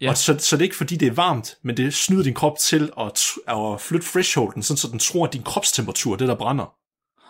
[0.00, 0.10] Ja.
[0.10, 2.58] Og så, så det er ikke fordi, det er varmt, men det snyder din krop
[2.58, 6.34] til at, at flytte thresholden, sådan så den tror, at din kropstemperatur er det, der
[6.34, 6.74] brænder.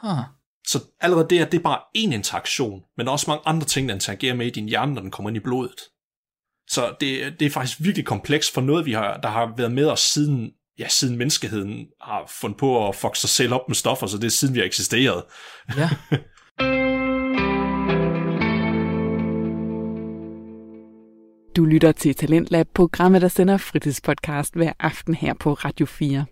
[0.07, 0.25] Huh.
[0.67, 3.67] Så allerede det, er, det er bare én interaktion, men der er også mange andre
[3.67, 5.81] ting, der interagerer med i din hjerne, når den kommer ind i blodet.
[6.69, 9.87] Så det, det er faktisk virkelig komplekst for noget, vi har, der har været med
[9.87, 14.07] os siden, ja, siden menneskeheden har fundet på at fuck sig selv op med stoffer,
[14.07, 15.23] så det er siden vi har eksisteret.
[15.77, 15.91] Ja.
[21.57, 26.25] Du lytter til Talentlab, programmet, der sender fritidspodcast hver aften her på Radio 4.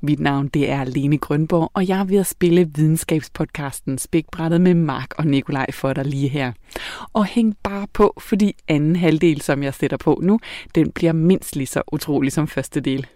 [0.00, 4.74] Mit navn det er Lene Grønborg, og jeg er ved at spille videnskabspodcasten Spækbrættet med
[4.74, 6.52] Mark og Nikolaj for dig lige her.
[7.12, 10.38] Og hæng bare på, fordi anden halvdel, som jeg sætter på nu,
[10.74, 13.06] den bliver mindst lige så utrolig som første del.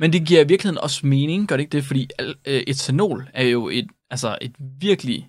[0.00, 1.84] Men det giver i virkeligheden også mening, gør det ikke det?
[1.84, 2.34] Fordi øh,
[2.66, 5.28] etanol er jo et, altså et virkelig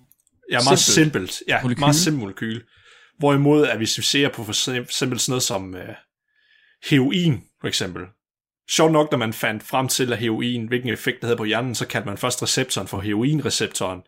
[0.50, 1.32] Ja, meget simpelt.
[1.32, 1.42] simpelt.
[1.48, 1.80] Ja, molekyl.
[1.80, 2.60] meget simpelt molekyl.
[3.18, 5.80] Hvorimod, at hvis vi ser på for eksempel sådan noget som uh,
[6.90, 8.02] heroin, for eksempel.
[8.70, 11.74] Sjovt nok, når man fandt frem til, at heroin, hvilken effekt det havde på hjernen,
[11.74, 14.00] så kaldte man først receptoren for heroinreceptoren.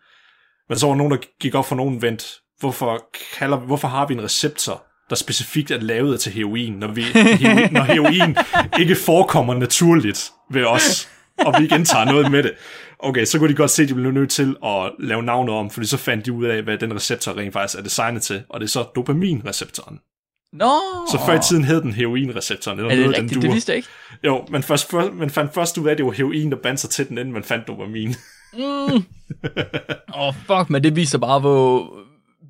[0.69, 4.15] Men så var nogen, der gik op for nogen, vent, hvorfor, kalder, hvorfor har vi
[4.15, 8.37] en receptor, der specifikt er lavet til heroin, når, vi, heroin, når heroin
[8.81, 12.53] ikke forekommer naturligt ved os, og vi ikke indtager noget med det.
[12.99, 15.71] Okay, så kunne de godt se, at de blev nødt til at lave navnet om,
[15.71, 18.61] fordi så fandt de ud af, hvad den receptor rent faktisk er designet til, og
[18.61, 19.99] det er så dopaminreceptoren.
[20.53, 20.73] Nå!
[21.11, 22.79] Så før i tiden hed den heroinreceptoren.
[22.79, 23.35] Eller er det noget, rigtigt?
[23.35, 23.89] Den det vidste jeg ikke.
[24.25, 26.91] Jo, men først, man fandt først ud af, at det var heroin, der bandt sig
[26.91, 28.15] til den, inden man fandt dopamin.
[28.59, 29.05] Åh, mm.
[30.15, 31.91] oh, fuck, men det viser bare, hvor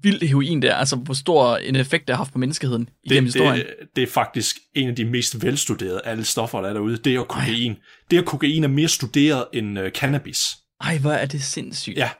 [0.03, 3.25] vild heroin det er, altså hvor stor en effekt det har haft på menneskeheden igennem
[3.25, 3.67] det, historien.
[3.67, 6.97] Det, det er faktisk en af de mest velstuderede af alle stoffer, der er derude.
[6.97, 7.73] Det er kokain.
[7.73, 7.79] Ej.
[8.11, 10.57] Det er kokain er mere studeret end uh, cannabis.
[10.81, 11.97] Ej, hvor er det sindssygt.
[11.97, 12.11] Ja.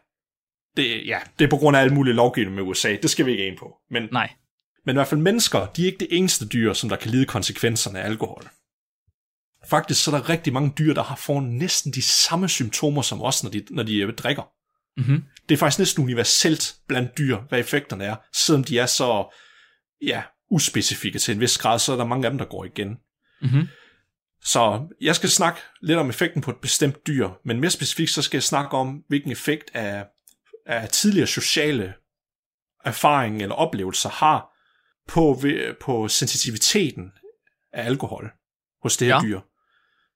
[0.77, 2.97] Det, ja, det er på grund af alle mulige lovgivninger med USA.
[3.03, 3.77] Det skal vi ikke ind på.
[3.91, 4.31] Men, Nej.
[4.87, 7.25] Men i hvert fald mennesker, de er ikke det eneste dyr, som der kan lide
[7.25, 8.49] konsekvenserne af alkohol.
[9.67, 13.23] Faktisk så er der rigtig mange dyr, der har fået næsten de samme symptomer som
[13.23, 14.43] os, når de, når de øh, drikker.
[14.99, 15.25] Mm-hmm.
[15.49, 18.17] Det er faktisk næsten universelt blandt dyr, hvad effekterne er.
[18.33, 19.35] Selvom de er så
[20.03, 22.97] ja, uspecifikke til en vis grad, så er der mange af dem, der går igen.
[23.43, 23.69] Mm-hmm.
[24.45, 28.23] Så jeg skal snakke lidt om effekten på et bestemt dyr, men mere specifikt så
[28.23, 30.07] skal jeg snakke om, hvilken effekt af,
[30.67, 31.95] af tidligere sociale
[32.85, 34.49] erfaring eller oplevelser har
[35.09, 35.43] på,
[35.81, 37.13] på sensitiviteten
[37.73, 38.31] af alkohol
[38.83, 39.23] hos det her ja.
[39.23, 39.41] dyr.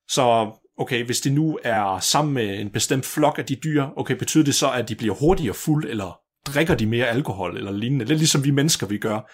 [0.07, 4.15] Så okay, hvis de nu er sammen med en bestemt flok af de dyr, okay,
[4.15, 8.05] betyder det så, at de bliver hurtigere fuld, eller drikker de mere alkohol, eller lignende?
[8.05, 9.31] Lidt ligesom vi mennesker, vi gør.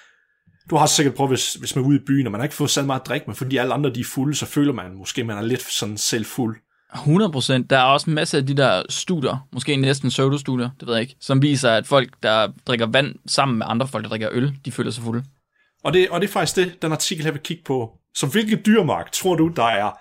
[0.70, 2.56] Du har sikkert prøvet, hvis, hvis man er ude i byen, og man har ikke
[2.56, 4.96] fået så meget at drikke, men fordi alle andre de er fulde, så føler man
[4.98, 6.58] måske, man er lidt sådan selv fuld.
[6.96, 7.70] 100 procent.
[7.70, 11.02] Der er også en masse af de der studier, måske næsten pseudo-studier, det ved jeg
[11.02, 14.54] ikke, som viser, at folk, der drikker vand sammen med andre folk, der drikker øl,
[14.66, 15.24] de føler sig fulde.
[15.84, 17.92] Og det, og det er faktisk det, den artikel her vil kigge på.
[18.16, 19.92] Så hvilket dyrmark tror du, der er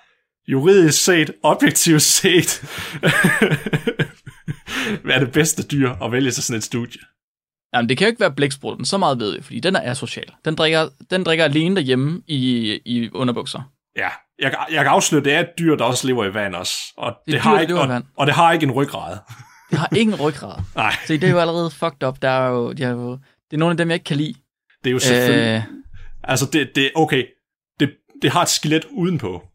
[0.48, 2.62] juridisk set, objektivt set,
[5.14, 7.00] er det bedste dyr at vælge til sådan et studie?
[7.74, 10.32] Jamen, det kan jo ikke være blæksprutten, så meget ved vi, fordi den er asocial.
[10.44, 13.72] Den drikker, den drikker alene derhjemme i, i underbukser.
[13.96, 14.08] Ja,
[14.38, 16.74] jeg, jeg kan afsløre, det er et dyr, der også lever i vand også.
[16.96, 19.18] Og det, det har dyr, ikke, og, og, det har ikke en ryggrad.
[19.70, 20.62] Det har ingen ryggrad.
[20.76, 20.92] Nej.
[21.06, 22.22] Så det er jo allerede fucked up.
[22.22, 23.12] Der er jo, de er jo,
[23.50, 24.34] det er nogle af dem, jeg ikke kan lide.
[24.84, 25.66] Det er jo selvfølgelig...
[25.68, 25.74] Øh...
[26.22, 27.24] Altså, det, det, okay,
[27.80, 27.90] det,
[28.22, 29.47] det har et skelet udenpå.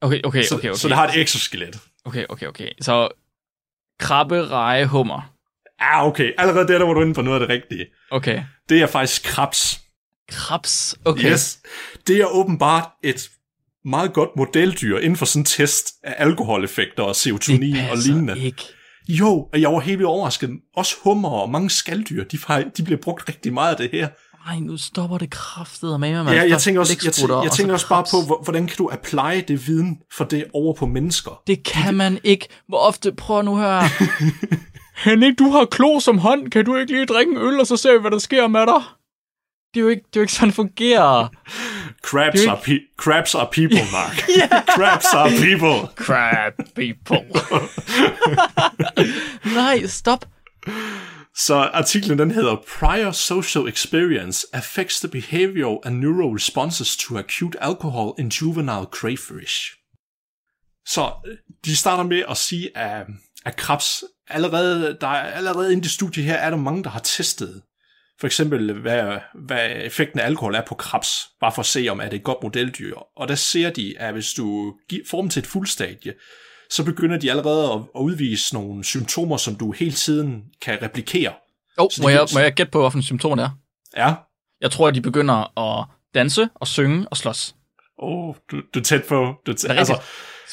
[0.00, 0.78] Okay, okay, så, okay, okay.
[0.78, 1.80] Så det har et exoskelet.
[2.04, 2.68] Okay, okay, okay.
[2.80, 3.08] Så
[4.00, 5.34] krabbe, reje, hummer.
[5.80, 6.32] Ja, okay.
[6.38, 7.86] Allerede der, der var du inde på noget af det rigtige.
[8.10, 8.42] Okay.
[8.68, 9.80] Det er faktisk krabs.
[10.28, 10.96] Krabs?
[11.04, 11.32] Okay.
[11.32, 11.58] Yes.
[12.06, 13.30] Det er åbenbart et
[13.84, 18.38] meget godt modeldyr inden for sådan en test af alkoholeffekter og serotonin det og lignende.
[18.38, 18.62] ikke.
[19.08, 20.50] Jo, og jeg var helt overrasket.
[20.76, 22.38] Også hummer og mange skalddyr, de,
[22.76, 24.08] de bliver brugt rigtig meget af det her.
[24.48, 26.34] Nej, nu stopper det kraftet med mig.
[26.34, 29.44] Ja, jeg tænker også, jeg, tænker, jeg tænker også bare på, hvordan kan du apply
[29.48, 31.42] det viden for det over på mennesker?
[31.46, 32.48] Det kan man ikke.
[32.68, 33.82] Hvor ofte, prøv nu her.
[35.04, 36.50] Henning, du har klo som hånd.
[36.50, 38.60] Kan du ikke lige drikke en øl, og så ser vi, hvad der sker med
[38.60, 38.82] dig?
[39.74, 41.28] Det er jo ikke, det er jo ikke sådan, det fungerer.
[42.04, 44.28] Crabs, are, pe- crabs are people, Mark.
[44.38, 44.64] yeah.
[44.76, 45.88] Crabs are people.
[45.96, 47.20] Crab people.
[49.58, 50.24] Nej, stop.
[51.46, 57.62] Så artiklen den hedder Prior social experience affects the behavioral and neural responses to acute
[57.62, 59.76] alcohol in juvenile crayfish.
[60.86, 63.06] Så øh, de starter med at sige, at,
[63.44, 67.00] at krebs, allerede, der er, allerede inden det studie her, er der mange, der har
[67.00, 67.62] testet
[68.20, 72.00] for eksempel, hvad, hvad effekten af alkohol er på krebs, bare for at se, om
[72.00, 72.94] er det et godt modeldyr.
[73.16, 76.14] Og der ser de, at hvis du giver dem til et fuldstadie,
[76.70, 81.32] så begynder de allerede at, at udvise nogle symptomer, som du hele tiden kan replikere.
[81.78, 83.50] Oh, Så må, jeg, må jeg gætte på, hvilken symptom det er?
[83.96, 84.14] Ja.
[84.60, 87.54] Jeg tror, at de begynder at danse og synge og slås.
[88.02, 89.34] Åh, oh, du, du er tæt på.
[89.46, 89.98] Du er tæt, Er det rigtigt?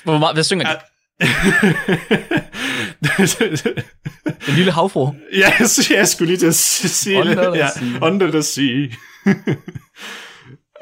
[0.03, 0.71] Hvor meget, hvad synger de?
[0.71, 0.77] Ja.
[4.45, 5.13] Den lille havfru.
[5.33, 5.53] ja,
[5.97, 7.37] jeg skulle lige til at sige det.
[7.37, 8.07] Under the Ja, sea.
[8.07, 8.87] under the sea.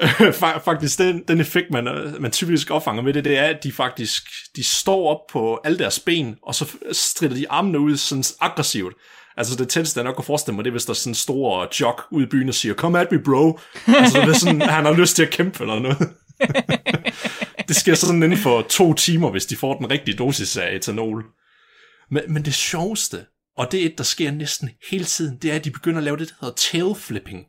[0.40, 3.64] Fa- faktisk, den, den effekt, man, øh, man typisk opfanger med det, det er, at
[3.64, 4.22] de faktisk
[4.56, 8.94] de står op på alle deres ben, og så strider de armene ud sådan aggressivt.
[9.36, 11.14] Altså det tætteste, jeg nok kan forestille mig, det er, hvis der er sådan en
[11.14, 13.58] stor jog ude i byen og siger, come at me, bro.
[13.86, 15.98] altså det er sådan, han har lyst til at kæmpe eller noget.
[17.68, 21.24] det sker sådan inden for to timer, hvis de får den rigtige dosis af etanol.
[22.10, 23.24] Men, men det sjoveste,
[23.56, 26.04] og det er et, der sker næsten hele tiden, det er, at de begynder at
[26.04, 27.44] lave det, der hedder tail flipping.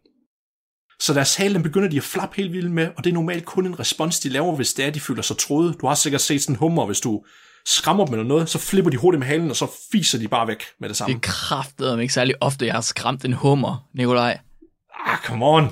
[0.99, 3.45] Så deres hale, den begynder de at flappe helt vildt med, og det er normalt
[3.45, 5.75] kun en respons, de laver, hvis det er, de føler sig troet.
[5.81, 7.23] Du har sikkert set sådan en hummer, hvis du
[7.65, 10.47] skræmmer dem eller noget, så flipper de hurtigt med halen, og så fiser de bare
[10.47, 11.15] væk med det Det samme.
[11.15, 14.37] er kraftet ikke særlig ofte, jeg har skræmt en hummer, Nikolaj.
[15.05, 15.63] Ah, come on.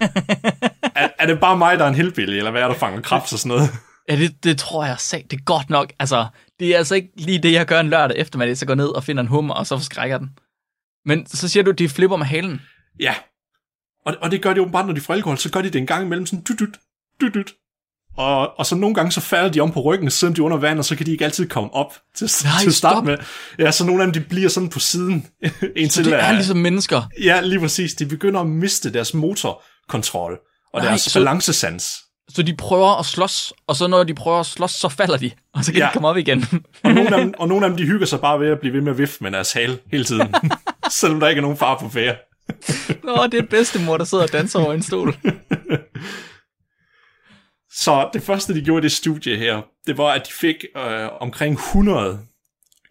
[0.00, 3.32] er, er, det bare mig, der er en hillbilly, eller hvad er der fanger kræft
[3.32, 3.70] og sådan noget?
[4.08, 5.30] Ja, det, det tror jeg sagt.
[5.30, 5.92] Det er godt nok.
[5.98, 6.26] Altså,
[6.60, 9.04] det er altså ikke lige det, jeg gør en lørdag eftermiddag, så går ned og
[9.04, 10.30] finder en hummer, og så forskrækker den.
[11.04, 12.62] Men så siger du, de flipper med halen.
[13.00, 13.14] Ja.
[14.06, 15.78] Og, og det gør de jo bare, når de får alkohol, så gør de det
[15.78, 16.58] en gang imellem sådan dut,
[17.20, 17.52] dut, dut.
[18.16, 20.56] Og, og så nogle gange så falder de om på ryggen, selvom de er under
[20.56, 23.04] vand, og så kan de ikke altid komme op til, Nej, til at starte stop.
[23.04, 23.16] med.
[23.58, 25.26] Ja, så nogle af dem, de bliver sådan på siden.
[25.76, 27.02] indtil, Så det er at- ligesom mennesker.
[27.22, 27.94] Ja, lige præcis.
[27.94, 30.38] De begynder at miste deres motorkontrol
[30.72, 31.92] og Nej, deres så- balancesans.
[32.28, 35.30] Så de prøver at slås, og så når de prøver at slås, så falder de,
[35.54, 35.86] og så kan Ja.
[35.86, 36.44] de komme op igen.
[36.84, 38.72] Og nogle, af dem, og nogle af dem, de hygger sig bare ved at blive
[38.74, 40.34] ved med at vifte med deres hale hele tiden.
[40.90, 42.14] Selvom der ikke er nogen far på færre.
[43.04, 45.14] Nå, det er bedstemor, der sidder og danser over en stol.
[47.70, 51.08] Så det første, de gjorde i det studie her, det var, at de fik øh,
[51.20, 52.20] omkring 100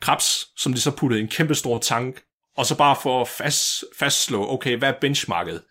[0.01, 2.21] krebs, som de så puttede i en kæmpe stor tank,
[2.57, 5.61] og så bare for at fast, fastslå, okay, hvad er benchmarket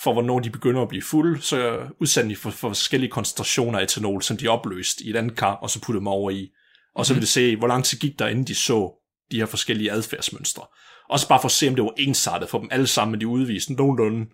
[0.00, 3.82] for, hvornår de begynder at blive fulde, så udsendte de for, for forskellige koncentrationer af
[3.82, 6.50] etanol, som de opløste i et andet kar, og så puttede dem over i.
[6.94, 8.92] Og så ville de se, hvor lang tid gik der, inden de så
[9.30, 10.62] de her forskellige adfærdsmønstre.
[11.10, 13.26] Også bare for at se, om det var ensartet for dem alle sammen, men de
[13.26, 14.26] udviste nogenlunde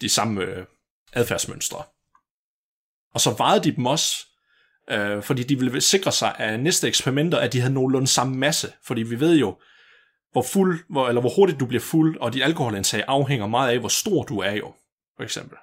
[0.00, 0.64] de samme øh,
[1.12, 1.82] adfærdsmønstre.
[3.14, 4.26] Og så vejede de dem også,
[4.90, 8.72] øh, fordi de ville sikre sig af næste eksperimenter, at de havde nogenlunde samme masse.
[8.86, 9.56] Fordi vi ved jo,
[10.32, 13.78] hvor fuld, hvor, eller hvor hurtigt du bliver fuld, og dit alkoholindtag afhænger meget af,
[13.78, 14.74] hvor stor du er jo,
[15.16, 15.58] for eksempel.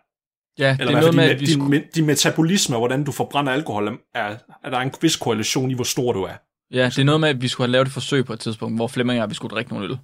[0.59, 1.83] Ja, Eller det er noget med, at vi din, skulle...
[1.95, 5.83] din, metabolisme, og hvordan du forbrænder alkohol, er, er der en vis korrelation i, hvor
[5.83, 6.33] stor du er.
[6.71, 8.77] Ja, det er noget med, at vi skulle have lavet et forsøg på et tidspunkt,
[8.77, 9.97] hvor Flemming og jeg, vi skulle drikke nogle øl.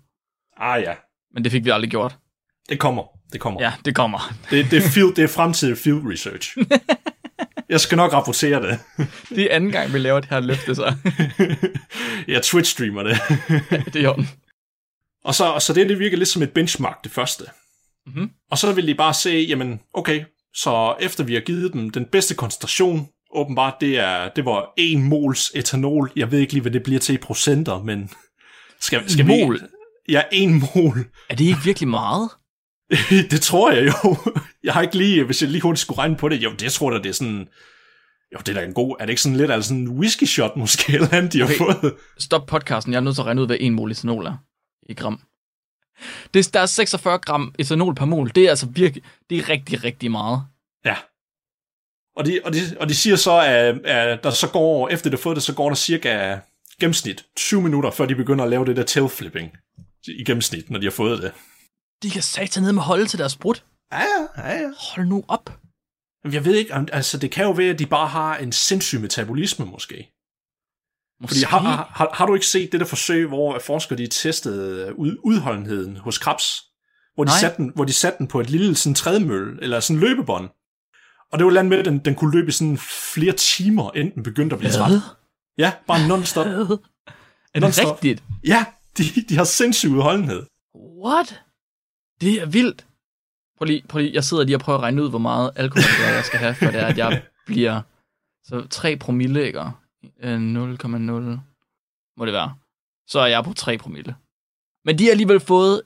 [0.60, 0.94] Ah ja,
[1.34, 2.18] Men det fik vi aldrig gjort.
[2.70, 3.04] det kommer.
[3.34, 3.62] Det kommer.
[3.62, 4.34] Ja, det kommer.
[4.50, 6.58] Det, det, er field, det er fremtidig field research.
[7.70, 8.80] Jeg skal nok rapportere det.
[9.36, 10.96] Det er anden gang, vi laver det her løfte, så
[12.28, 13.18] Jeg Twitch-streamer det.
[13.94, 14.30] det er i orden.
[15.24, 17.44] Og så, og så det, det virker lidt som et benchmark, det første.
[18.06, 18.30] Mhm.
[18.52, 20.24] Og så vil de bare se, jamen, okay,
[20.56, 25.00] så efter vi har givet dem den bedste koncentration, åbenbart, det, er, det var 1
[25.00, 26.12] mols etanol.
[26.16, 28.10] Jeg ved ikke lige, hvad det bliver til i procenter, men...
[28.80, 29.54] Skal, skal Mol?
[29.54, 29.60] Vi,
[30.10, 31.06] ja, 1 mol.
[31.30, 32.30] Er det ikke virkelig meget?
[33.32, 34.18] det tror jeg jo.
[34.64, 36.92] Jeg har ikke lige, hvis jeg lige hurtigt skulle regne på det, jo, det tror
[36.92, 37.48] jeg, det er sådan...
[38.34, 38.96] Jo, det er da en god...
[39.00, 41.58] Er det ikke sådan lidt sådan en whisky shot måske, eller andet, de har Okay.
[41.58, 41.94] fået?
[42.18, 44.38] Stop podcasten, jeg er nødt til at regne ud, hvad 1 mol etanol er
[44.90, 45.22] i gram.
[46.34, 48.32] Det, der er 46 gram etanol per mol.
[48.36, 50.42] Det er altså virkelig, det er rigtig, rigtig meget.
[50.86, 50.96] Ja.
[52.16, 55.16] Og de, og de, og de siger så, at, at der så går, efter de
[55.16, 56.40] har fået det, så går der cirka
[56.80, 59.52] gennemsnit 20 minutter, før de begynder at lave det der tail flipping
[60.08, 61.32] i gennemsnit, når de har fået det.
[62.04, 63.56] De kan satan ned med holde til deres brud.
[63.92, 64.70] Ja, ja, ja, ja.
[64.96, 65.60] Hold nu op.
[66.24, 68.52] Men jeg ved ikke, om- altså det kan jo være, at de bare har en
[68.52, 69.96] sindssyg metabolisme måske.
[71.22, 71.34] Måske.
[71.34, 71.60] Fordi har,
[71.94, 76.18] har, har, du ikke set det der forsøg, hvor forskere de testede ud, udholdenheden hos
[76.18, 76.64] krebs?
[77.16, 77.40] Hvor de, Nej.
[77.40, 80.50] satte den, hvor de satte den på et lille sådan trædemølle, eller sådan løbebånd.
[81.32, 82.78] Og det var land med, at den, den kunne løbe i sådan
[83.14, 84.92] flere timer, inden den begyndte at blive træt.
[85.58, 86.46] Ja, bare non-stop.
[86.48, 86.66] Er
[87.54, 87.92] det Non-stop.
[87.96, 88.24] rigtigt?
[88.48, 88.66] Ja,
[88.98, 90.46] de, de har sindssyg udholdenhed.
[90.76, 91.44] What?
[92.22, 92.88] Det er vildt.
[93.58, 95.84] Prøv lige, prøv lige, jeg sidder lige og prøver at regne ud, hvor meget alkohol
[96.08, 97.82] er, jeg skal have, for det er, at jeg bliver...
[98.44, 99.60] Så 3 promille, ikke?
[100.20, 101.40] Øh, 0,0
[102.18, 102.56] må det være.
[103.08, 104.16] Så er jeg på 3 promille.
[104.86, 105.82] Men de har alligevel fået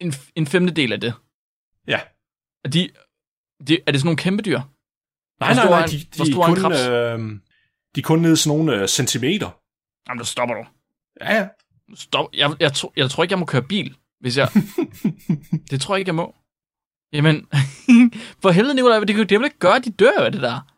[0.00, 1.14] en, en femtedel af det.
[1.86, 2.00] Ja.
[2.64, 2.90] Er, de,
[3.68, 4.60] de, er det sådan nogle kæmpe dyr?
[5.40, 7.40] Nej, nej, nej, en- de, de, en kun, øh,
[7.94, 9.50] de er kun nede sådan nogle øh, centimeter.
[10.08, 10.66] Jamen, der stopper du.
[11.20, 11.48] Ja, ja.
[11.94, 12.30] Stop.
[12.34, 14.48] Jeg, jeg, tro, jeg tror ikke, jeg må køre bil, hvis jeg...
[15.70, 16.34] det tror jeg ikke, jeg må.
[17.12, 17.46] Jamen,
[18.42, 20.73] for helvede, Nicolaj, det kan det vil ikke gøre, de dør jo af det der.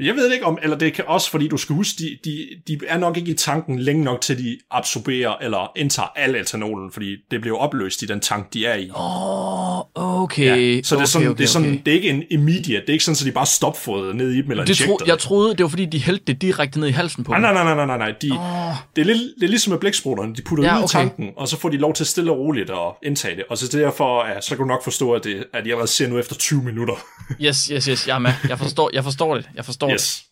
[0.00, 2.78] Jeg ved ikke om, eller det kan også, fordi du skal huske, de, de, de
[2.88, 7.16] er nok ikke i tanken længe nok til, de absorberer eller indtager al etanolen, fordi
[7.30, 8.90] det bliver opløst i den tank, de er i.
[8.90, 10.76] Åh, oh, okay.
[10.76, 12.80] Ja, så det er, okay, sådan, okay, det, er sådan, det er ikke en immediate,
[12.80, 15.18] det er ikke sådan, at de bare stopfodret ned i dem eller Det tro, jeg
[15.18, 17.54] troede, det var fordi, de hældte det direkte ned i halsen på Nej, dem.
[17.54, 18.14] nej, nej, nej, nej, nej.
[18.22, 20.34] De, Åh, det, er lidt, det er ligesom med blæksprutterne.
[20.34, 22.70] De putter Ja, ud i tanken, og så får de lov til stille og roligt
[22.70, 23.44] at indtage det.
[23.50, 26.08] Og så derfor, ja, så kan du nok forstå, at, det, at de allerede ser
[26.08, 26.94] nu efter 20 minutter.
[27.40, 28.32] yes, yes, yes, jeg er med.
[28.48, 29.48] Jeg forstår, jeg forstår det.
[29.54, 29.94] Jeg forstår det.
[29.94, 30.26] Yes.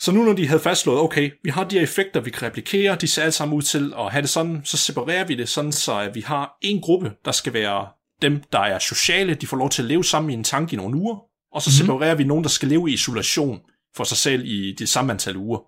[0.00, 2.96] Så nu når de havde fastslået, okay, vi har de her effekter, vi kan replikere,
[2.96, 5.72] de ser alle sammen ud til at have det sådan, så separerer vi det sådan,
[5.72, 7.88] så at vi har en gruppe, der skal være
[8.22, 10.76] dem, der er sociale, de får lov til at leve sammen i en tank i
[10.76, 11.16] nogle uger,
[11.52, 11.86] og så mm-hmm.
[11.86, 13.60] separerer vi nogen, der skal leve i isolation
[13.96, 15.58] for sig selv i det samme antal uger.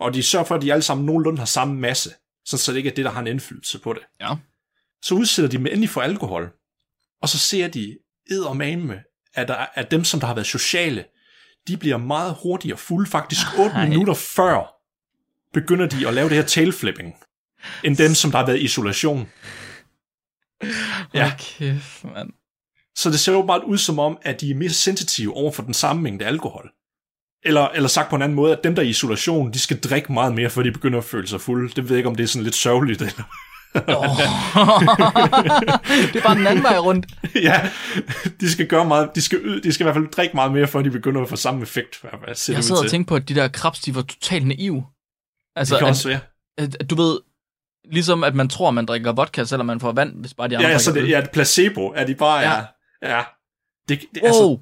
[0.00, 2.10] Og de sørger for, at de alle sammen nogenlunde har samme masse,
[2.44, 4.02] så det ikke er det, der har en indflydelse på det.
[4.20, 4.34] Ja.
[5.02, 6.50] Så udsætter de dem endelig for alkohol,
[7.22, 7.98] og så ser de
[8.30, 9.00] eddermame,
[9.34, 11.04] at, der, at dem, som der har været sociale,
[11.70, 13.88] de bliver meget hurtigere fulde, faktisk 8 Nej.
[13.88, 14.76] minutter før
[15.52, 17.14] begynder de at lave det her tailflipping,
[17.84, 19.28] end dem, som der har været i isolation.
[20.62, 20.68] Ja.
[21.14, 21.32] Ja.
[21.38, 22.30] kæft, mand.
[22.94, 25.62] Så det ser jo bare ud som om, at de er mere sensitive over for
[25.62, 26.70] den samme mængde alkohol.
[27.44, 29.80] Eller, eller sagt på en anden måde, at dem, der er i isolation, de skal
[29.80, 31.72] drikke meget mere, før de begynder at føle sig fulde.
[31.76, 33.02] Det ved jeg ikke, om det er sådan lidt sørgeligt.
[33.02, 33.22] Eller...
[33.74, 33.82] Oh.
[36.12, 37.06] det er bare den anden vej rundt.
[37.48, 37.70] ja,
[38.40, 40.82] de skal gøre meget, de skal, de skal i hvert fald drikke meget mere, før
[40.82, 42.04] de begynder at få samme effekt.
[42.26, 44.84] Jeg sidder og tænker på, at de der krabs, de var totalt naive.
[45.56, 46.20] Altså, det kan at, også være.
[46.58, 47.18] at, at, du ved,
[47.92, 50.66] ligesom at man tror, man drikker vodka, selvom man får vand, hvis bare de andre
[50.68, 52.56] Ja, ja, så det ja, placebo, er de bare, ja.
[53.02, 53.16] Ja.
[53.16, 53.22] ja.
[53.88, 54.26] Det, det, Wow.
[54.26, 54.58] altså,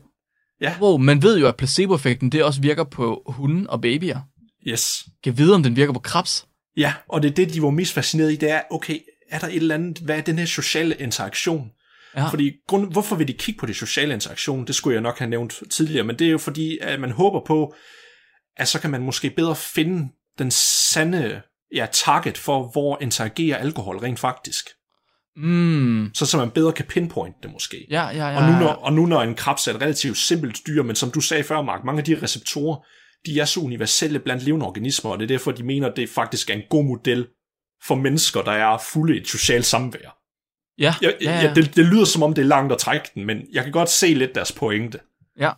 [0.61, 0.75] ja.
[0.81, 4.21] wow, man ved jo, at placeboeffekten, det også virker på hunde og babyer.
[4.67, 5.05] yes.
[5.25, 6.47] Kan vide, om den virker på krabs?
[6.79, 8.99] Ja, og det er det, de var mest fascineret i, det er, okay,
[9.31, 11.71] er der et eller andet, hvad er den her sociale interaktion?
[12.17, 12.27] Ja.
[12.27, 14.67] Fordi, grund, hvorfor vil de kigge på det sociale interaktion?
[14.67, 17.41] Det skulle jeg nok have nævnt tidligere, men det er jo fordi, at man håber
[17.47, 17.75] på,
[18.57, 20.09] at så kan man måske bedre finde
[20.39, 21.43] den sande
[21.75, 24.69] ja, target for, hvor interagerer alkohol rent faktisk.
[25.37, 26.11] Mm.
[26.15, 27.87] Så, så man bedre kan pinpointe det måske.
[27.91, 28.37] Ja, ja, ja.
[28.37, 31.11] Og nu, når, og nu når en krebs er et relativt simpelt dyr, men som
[31.11, 32.77] du sagde før, Mark, mange af de receptorer,
[33.27, 36.09] de er så universelle blandt levende organismer, og det er derfor, de mener, at det
[36.09, 37.27] faktisk er en god model
[37.87, 40.19] for mennesker, der er fulde i et socialt samvær.
[40.79, 41.47] Ja, Jeg, ja, ja.
[41.47, 41.55] ja.
[41.55, 43.91] det, det lyder som om, det er langt at trække den, men jeg kan godt
[43.91, 45.01] se lidt deres pointe.
[45.39, 45.51] ja.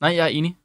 [0.00, 0.56] Nej, jeg er enig.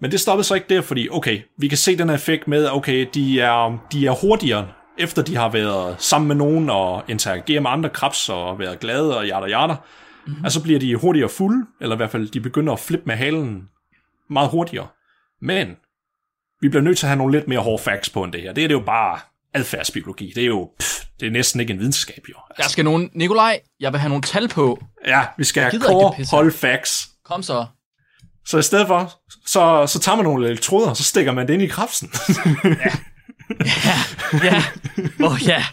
[0.00, 2.68] Men det stoppede så ikke der, fordi okay, vi kan se den her effekt med,
[2.70, 7.62] okay, de er, de er hurtigere, efter de har været sammen med nogen og interageret
[7.62, 9.74] med andre krebs og været glade og yada yada.
[10.26, 10.44] Mm-hmm.
[10.44, 13.68] Altså bliver de hurtigere fulde, eller i hvert fald de begynder at flippe med halen
[14.30, 14.86] meget hurtigere.
[15.42, 15.76] Men
[16.60, 18.52] vi bliver nødt til at have nogle lidt mere hårde facts på end det her.
[18.52, 19.18] Det er det jo bare
[19.54, 20.32] adfærdsbiologi.
[20.34, 22.34] Det er jo, pff, det er næsten ikke en videnskab jo.
[22.56, 23.10] Der skal nogen...
[23.14, 24.84] Nikolaj, jeg vil have nogle tal på.
[25.06, 27.08] Ja, vi skal have core hold facts.
[27.24, 27.66] Kom så.
[28.46, 29.12] Så i stedet for,
[29.46, 32.10] så, så tager man nogle elektroder, og så stikker man det ind i krebsen.
[34.44, 34.62] Ja.
[35.20, 35.64] Åh oh, ja.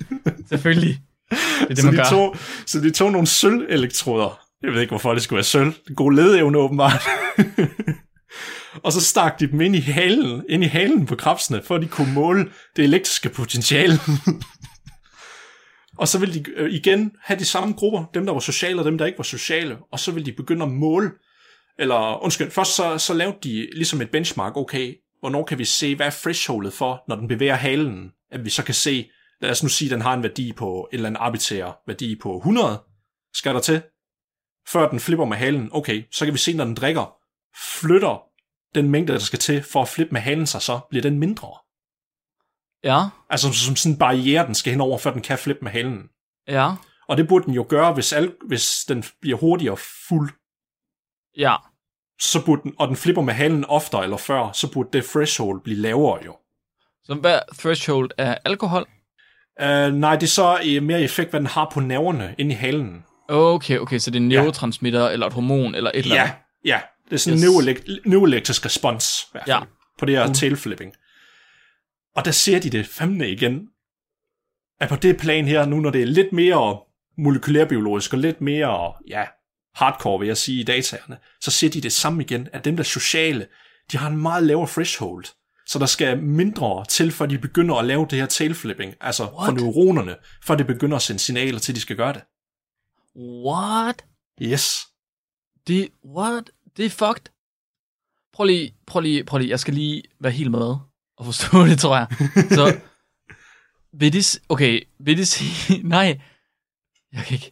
[0.50, 1.00] Selvfølgelig.
[1.30, 2.10] Det er det, så, man de gør.
[2.10, 2.36] tog,
[2.66, 4.40] så de tog nogle sølvelektroder.
[4.64, 5.74] Jeg ved ikke, hvorfor det skulle være sølv.
[5.96, 7.04] Gode ledeevne åbenbart
[8.84, 11.82] og så stak de dem ind i halen, ind i halen på krebsene, for at
[11.82, 13.94] de kunne måle det elektriske potentiale.
[15.98, 18.86] og så ville de øh, igen have de samme grupper, dem der var sociale og
[18.86, 21.12] dem der ikke var sociale, og så ville de begynde at måle,
[21.80, 25.96] eller undskyld, først så, så lavede de ligesom et benchmark, okay, hvornår kan vi se,
[25.96, 29.10] hvad er thresholdet for, når den bevæger halen, at vi så kan se,
[29.42, 32.16] lad os nu sige, at den har en værdi på, et eller andet arbitrær værdi
[32.22, 32.84] på 100,
[33.34, 33.82] skal der til,
[34.68, 37.16] før den flipper med halen, okay, så kan vi se, når den drikker,
[37.80, 38.33] flytter
[38.76, 41.48] den mængde, der skal til for at flippe med halen sig, så bliver den mindre.
[42.84, 43.00] Ja.
[43.30, 46.10] Altså som sådan en barriere, den skal hen over, før den kan flippe med halen.
[46.48, 46.70] Ja.
[47.08, 50.30] Og det burde den jo gøre, hvis, al, hvis den bliver hurtigere fuld,
[51.38, 51.56] Ja.
[52.22, 55.62] så burde den, og den flipper med halen oftere eller før, så burde det threshold
[55.62, 56.36] blive lavere jo.
[57.04, 58.86] Så hvad er threshold af alkohol?
[59.62, 62.56] Uh, nej, det er så uh, mere effekt, hvad den har på nerverne inde i
[62.56, 63.06] halen.
[63.30, 66.36] Okay, okay, så det er en neurotransmitter, eller et hormon, eller et eller Ja, andet.
[66.66, 66.82] ja.
[67.06, 67.44] Det er sådan Yes.
[67.44, 69.64] en neuroelek- neuroelektrisk respons, i hvert fald, Ja.
[70.00, 70.34] på det her Uh.
[70.36, 70.94] tailflipping.
[72.16, 73.68] Og der ser de det fandme igen,
[74.80, 76.80] at på det plan her, nu når det er lidt mere
[77.18, 79.26] molekylærbiologisk og lidt mere, ja,
[79.76, 82.84] hardcore vil jeg sige i dataerne, så ser de det samme igen, at dem der
[82.84, 83.48] er sociale,
[83.92, 85.26] de har en meget lavere threshold.
[85.68, 89.46] Så der skal mindre til, før de begynder at lave det her tailflipping, altså What?
[89.46, 92.22] for neuronerne, før det begynder at sende signaler til, de skal gøre det.
[93.48, 94.06] What?
[94.42, 94.88] Yes.
[95.68, 96.50] Det, what?
[96.78, 97.26] Det er fucked.
[98.34, 99.50] Prøv lige, prøv lige, prøv lige.
[99.50, 100.76] Jeg skal lige være helt med
[101.18, 102.08] og forstå det, tror jeg.
[102.50, 102.80] Så,
[103.94, 106.20] vil det, okay, vil det sige, nej,
[107.14, 107.52] jeg kan ikke.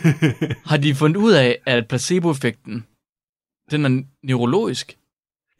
[0.70, 2.86] Har de fundet ud af, at placeboeffekten,
[3.70, 4.98] den er neurologisk?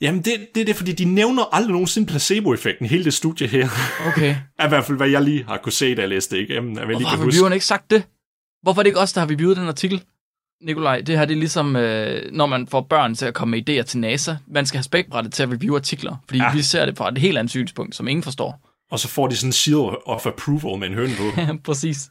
[0.00, 3.68] Jamen, det, det er det, fordi de nævner aldrig nogensinde placeboeffekten hele det studie her.
[4.06, 4.36] Okay.
[4.58, 6.76] er i hvert fald, hvad jeg lige har kunne se, da jeg læste det igennem.
[6.78, 8.08] Jeg vil lige Hvorfor har reviewerne ikke sagt det?
[8.62, 10.04] Hvorfor er det ikke os, der har reviewet den artikel?
[10.62, 13.70] Nikolaj, det her det er ligesom, øh, når man får børn til at komme med
[13.70, 14.34] idéer til NASA.
[14.46, 16.52] Man skal have spækbrættet til at review artikler, fordi ja.
[16.52, 18.68] Vi ser det fra et helt andet synspunkt, som ingen forstår.
[18.90, 21.52] Og så får de sådan en seal of approval med en høne på.
[21.72, 22.10] Præcis.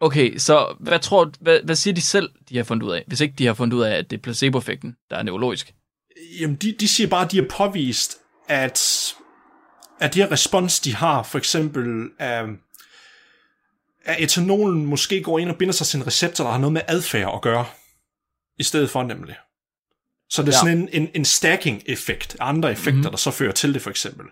[0.00, 3.20] Okay, så hvad tror hvad, hvad siger de selv, de har fundet ud af, hvis
[3.20, 5.74] ikke de har fundet ud af, at det er placeboeffekten, der er neurologisk?
[6.40, 8.16] Jamen, de, de siger bare, at de har påvist,
[8.48, 8.80] at,
[10.00, 12.44] at de her respons, de har, for eksempel, at,
[14.08, 16.82] at etanolen måske går ind og binder sig til en receptor, der har noget med
[16.88, 17.64] adfærd at gøre,
[18.58, 19.36] i stedet for nemlig.
[20.30, 20.58] Så det er Ja.
[20.58, 23.10] sådan en, en, en stacking-effekt af andre effekter, mm-hmm.
[23.10, 24.26] der så fører til det, for eksempel.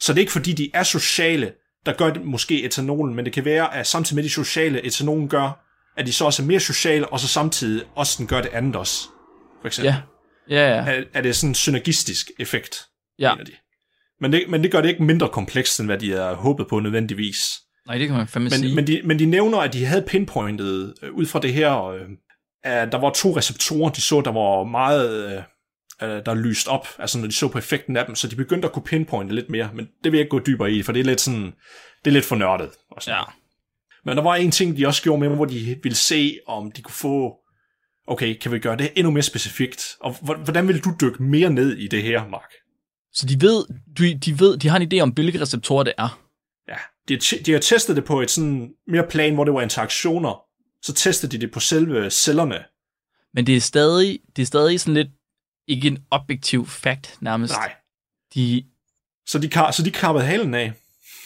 [0.00, 1.52] Så det er ikke fordi, de er sociale,
[1.86, 5.28] der gør det måske etanolen, men det kan være, at samtidig med de sociale, etanolen
[5.28, 5.64] gør,
[5.96, 8.76] at de så også er mere sociale, og så samtidig også den gør det andet
[8.76, 9.08] også,
[9.60, 9.94] for eksempel
[10.48, 10.56] Ja.
[10.56, 10.92] Ja, ja.
[10.92, 12.86] er, er det sådan en synergistisk effekt.
[13.18, 13.34] ja.
[13.34, 13.52] mener de.
[14.20, 16.80] Men det, men det gør det ikke mindre komplekst, end hvad de havde håbet på
[16.80, 17.60] nødvendigvis.
[17.86, 18.66] Nej, det kan man fandme sige.
[18.66, 21.86] Men, men, de, men de nævner, at de havde pinpointet øh, ud fra det her,
[21.86, 22.00] øh,
[22.64, 25.42] at der var to receptorer, de så, der var meget, øh,
[26.02, 28.68] øh, der lyst op, altså når de så på effekten af dem, så de begyndte
[28.68, 31.00] at kunne pinpointe lidt mere, men det vil jeg ikke gå dybere i, for det
[31.00, 31.52] er lidt sådan,
[32.04, 32.70] det er lidt for nørdet.
[32.90, 33.18] Og sådan.
[33.18, 33.24] Ja.
[34.04, 36.82] Men der var en ting, de også gjorde med, hvor de ville se, om de
[36.82, 37.34] kunne få,
[38.06, 41.76] okay, kan vi gøre det endnu mere specifikt, og hvordan vil du dykke mere ned
[41.76, 42.50] i det her, Mark?
[43.12, 43.64] Så de ved,
[43.98, 46.21] de, de ved, de har en idé om, hvilke receptorer det er.
[47.08, 50.42] De, de har testet det på et sådan mere plan, hvor det var interaktioner.
[50.82, 52.58] Så testede de det på selve cellerne.
[53.34, 55.08] Men det er stadig, det er stadig sådan lidt,
[55.68, 57.54] ikke en objektiv fact nærmest.
[57.54, 57.72] Nej.
[58.34, 58.64] De,
[59.26, 60.72] Så de, kar- så de kappede halen af.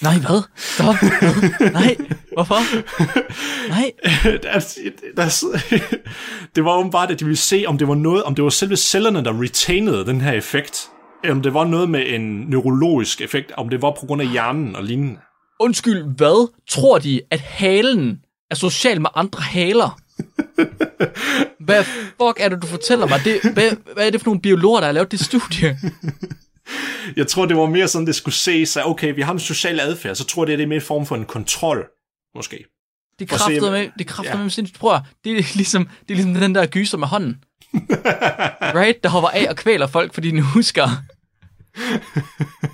[0.03, 0.43] nej, hvad?
[0.57, 0.95] Stop.
[1.73, 1.97] nej,
[2.33, 2.59] hvorfor?
[3.69, 3.93] Nej.
[6.57, 8.77] det var åbenbart, at de ville se, om det var noget, om det var selve
[8.77, 10.89] cellerne, der retainede den her effekt.
[11.25, 14.29] Eller om det var noget med en neurologisk effekt, om det var på grund af
[14.29, 15.21] hjernen og lignende.
[15.61, 16.53] Undskyld, hvad?
[16.69, 20.01] Tror de, at halen er social med andre haler?
[21.67, 23.21] Hvad fuck er det, du fortæller mig?
[23.25, 25.79] Det, hvad, hvad er det for nogle biologer, der har lavet det studie?
[27.17, 29.81] Jeg tror, det var mere sådan, det skulle ses, at okay, vi har en social
[29.81, 31.87] adfærd, så tror jeg, det er det mere en form for en kontrol,
[32.35, 32.65] måske.
[33.19, 34.43] Det kræfter med, det kræfter ja.
[34.43, 34.79] med sindssygt.
[34.79, 37.45] Prøv at, det er ligesom, det er ligesom den der gyser med hånden.
[38.81, 39.03] right?
[39.03, 40.89] Der hopper af og kvæler folk, fordi de husker.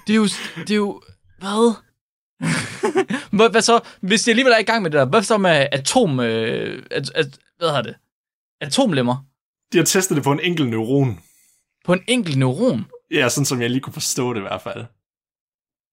[0.07, 0.25] Det er jo,
[0.57, 1.03] det er jo,
[1.39, 1.75] hvad?
[3.33, 5.67] Hvad, hvad så, hvis de alligevel er i gang med det der, hvad så med
[5.73, 7.27] atom, øh, at, at,
[7.59, 7.95] hvad hedder det?
[8.61, 9.17] Atomlemmer
[9.73, 11.21] De har testet det på en enkelt neuron.
[11.85, 12.85] på en enkelt neuron.
[13.11, 14.85] Ja, sådan som jeg lige kunne forstå det i hvert fald.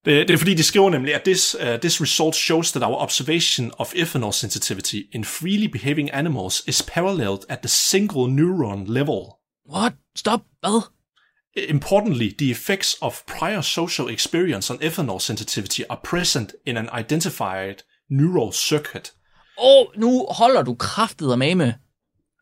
[0.04, 2.96] Det, det er fordi, de skriver nemlig, at this, uh, this result shows that our
[2.96, 9.20] observation of ethanol sensitivity in freely behaving animals is paralleled at the single neuron level.
[9.74, 9.92] What?
[10.16, 10.40] Stop.
[10.60, 10.82] Hvad?
[11.56, 17.74] Importantly, the effects of prior social experience on ethanol sensitivity are present in an identified
[18.10, 19.12] neural circuit.
[19.58, 21.72] Oh, nu holder du kraftet med med.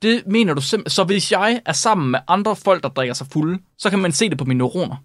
[0.03, 0.91] Det mener du simpelthen.
[0.91, 4.13] Så hvis jeg er sammen med andre folk, der drikker sig fulde, så kan man
[4.13, 4.97] se det på mine neuroner.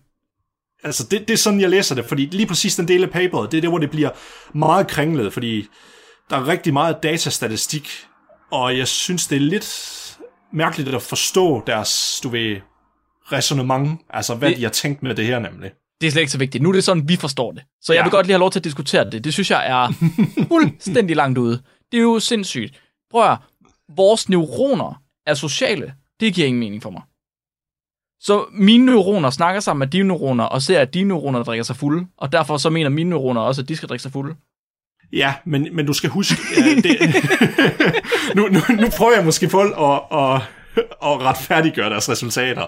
[0.83, 3.51] Altså, det, det er sådan, jeg læser det, fordi lige præcis den del af paperet,
[3.51, 4.09] det er det, hvor det bliver
[4.57, 5.67] meget kringlet, fordi
[6.29, 7.89] der er rigtig meget datastatistik,
[8.51, 10.17] og jeg synes, det er lidt
[10.53, 12.57] mærkeligt at forstå deres, du ved,
[13.31, 15.71] resonemang, altså hvad Det- de har tænkt med det her nemlig.
[16.01, 16.61] Det er slet ikke så vigtigt.
[16.61, 17.63] Nu er det sådan, vi forstår det.
[17.81, 18.03] Så jeg Ja.
[18.03, 19.23] vil godt lige have lov til at diskutere det.
[19.23, 19.93] Det synes jeg er
[20.51, 21.61] fuldstændig langt ude.
[21.91, 22.81] Det er jo sindssygt.
[23.11, 23.37] Prøv at
[23.95, 25.93] vores neuroner er sociale.
[26.19, 27.01] Det giver ingen mening for mig.
[28.19, 31.75] Så mine neuroner snakker sammen med dine neuroner, og ser, at dine neuroner drikker sig
[31.75, 34.35] fulde, og derfor så mener mine neuroner også, at de skal drikke sig fulde.
[35.13, 36.97] Ja, men, men du skal huske, ja, det,
[38.35, 40.41] nu, nu, nu prøver jeg måske på at, at,
[41.09, 42.65] at retfærdiggøre deres resultater,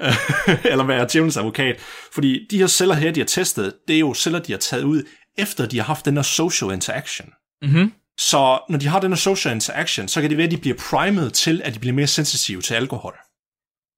[0.72, 1.80] eller være djævelens advokat,
[2.12, 4.82] fordi de her celler her, de har testet, det er jo celler, de har taget
[4.84, 5.02] ud,
[5.38, 7.28] efter de har haft den her social interaction.
[7.62, 7.92] Mhm.
[8.18, 10.76] Så når de har den her social interaction, så kan det være, at de bliver
[10.90, 13.14] primet til, at de bliver mere sensitive til alkohol.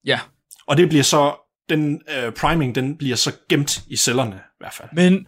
[0.05, 0.21] Ja.
[0.67, 1.35] Og det bliver så,
[1.69, 4.89] den uh, priming, den bliver så gemt i cellerne i hvert fald.
[4.93, 5.27] Men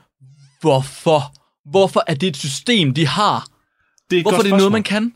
[0.61, 1.35] hvorfor?
[1.71, 3.49] Hvorfor er det et system, de har?
[4.11, 5.15] Det er Hvorfor er det noget, man kan?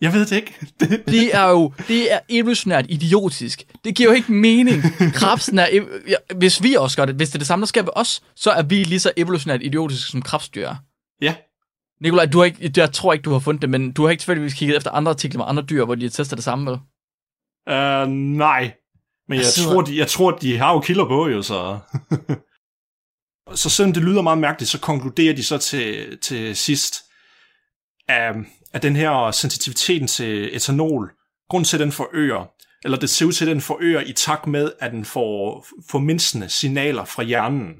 [0.00, 0.54] Jeg ved det ikke.
[1.06, 3.62] Det, er jo, det er evolutionært idiotisk.
[3.84, 4.82] Det giver jo ikke mening.
[5.14, 5.66] Krebsen er,
[6.08, 8.22] ja, hvis vi også gør det, hvis det er det samme, der sker ved os,
[8.36, 10.76] så er vi lige så evolutionært idiotiske som krebsdyr er.
[11.22, 11.34] ja,
[12.00, 14.20] Nikolaj, du har ikke, jeg tror ikke, du har fundet det, men du har ikke
[14.20, 16.78] tilfældigvis kigget efter andre artikler med andre dyr, hvor de har testet det samme, vel?
[17.70, 18.72] Uh, nej,
[19.28, 21.78] men jeg, sidder- tror, de, jeg tror, de har jo kilder på, jo, så...
[23.62, 26.94] så selvom det lyder meget mærkeligt, så konkluderer de så til, til sidst,
[28.08, 28.34] at,
[28.72, 31.12] at den her sensitiviteten til etanol,
[31.48, 32.50] grund til, at den forøger,
[32.84, 36.48] eller det ser ud til, at den forøger i takt med, at den får formindskende
[36.48, 37.74] signaler fra hjernen.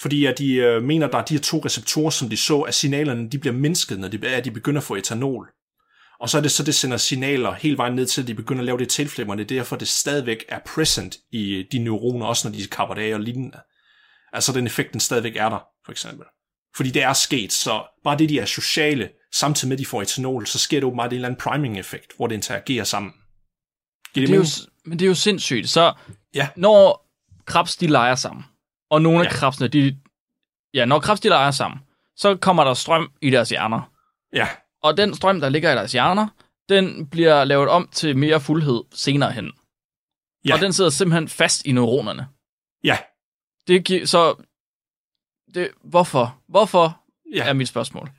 [0.00, 2.74] Fordi at de øh, mener, der er de her to receptorer, som de så, at
[2.74, 5.48] signalerne de bliver mindsket, når de, at de begynder at få etanol.
[6.20, 8.60] Og så er det så, det sender signaler hele vejen ned til, at de begynder
[8.60, 12.48] at lave det tilflimmerne, Det er derfor, det stadigvæk er present i de neuroner, også
[12.48, 13.58] når de kapper det af og lignende.
[14.32, 16.26] Altså den effekt, den stadigvæk er der, for eksempel.
[16.76, 20.02] Fordi det er sket, så bare det, de er sociale, samtidig med, at de får
[20.02, 23.12] etanol, så sker det åbenbart en eller anden priming-effekt, hvor det interagerer sammen.
[24.14, 25.70] Giver det, Det er jo, men det er jo sindssygt.
[25.70, 25.94] Så
[26.34, 26.48] Ja.
[26.56, 27.10] når
[27.44, 28.44] krebs, de leger sammen,
[28.90, 29.30] og nogle af Ja.
[29.30, 29.98] krebsene, de...
[30.74, 31.80] Ja, når krebs, de leger sammen,
[32.16, 33.90] så kommer der strøm i deres hjerner.
[34.32, 34.48] Ja,
[34.82, 36.28] Og den strøm, der ligger i deres hjerner,
[36.68, 39.52] den bliver lavet om til mere fuldhed senere hen.
[40.44, 40.54] Ja.
[40.54, 42.28] Og den sidder simpelthen fast i neuronerne.
[42.84, 42.98] ja,
[43.66, 44.44] Det giver, så...
[45.54, 46.38] Det, hvorfor?
[46.48, 47.00] Hvorfor
[47.34, 47.44] ja.
[47.48, 48.10] er mit spørgsmål.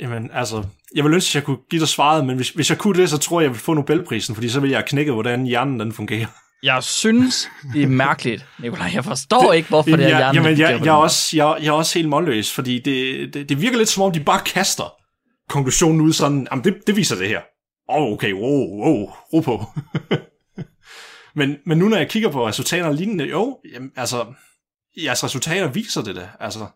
[0.00, 2.78] Jamen, altså, jeg vil ønske, at jeg kunne give dig svaret, men hvis, hvis jeg
[2.78, 5.44] kunne det, så tror jeg, jeg ville få Nobelprisen, fordi så vil jeg knække, hvordan
[5.44, 6.26] hjernen den fungerer.
[6.62, 8.90] Jeg synes, det er mærkeligt, Nikolaj.
[8.94, 10.34] Jeg forstår ikke, hvorfor det er hjernen.
[10.34, 13.48] jamen, jeg, på jeg, er også, jeg, jeg er også helt målløs, fordi det, det,
[13.48, 14.94] det virker lidt som om, de bare kaster
[15.48, 17.40] konklusionen ud sådan, jamen det, det viser det her.
[17.88, 19.64] Åh, oh, okay, wow, wow, ro på.
[21.38, 24.26] men, men nu når jeg kigger på resultater og lignende, jo, jamen, altså,
[25.04, 26.66] jeres resultater viser det da, altså.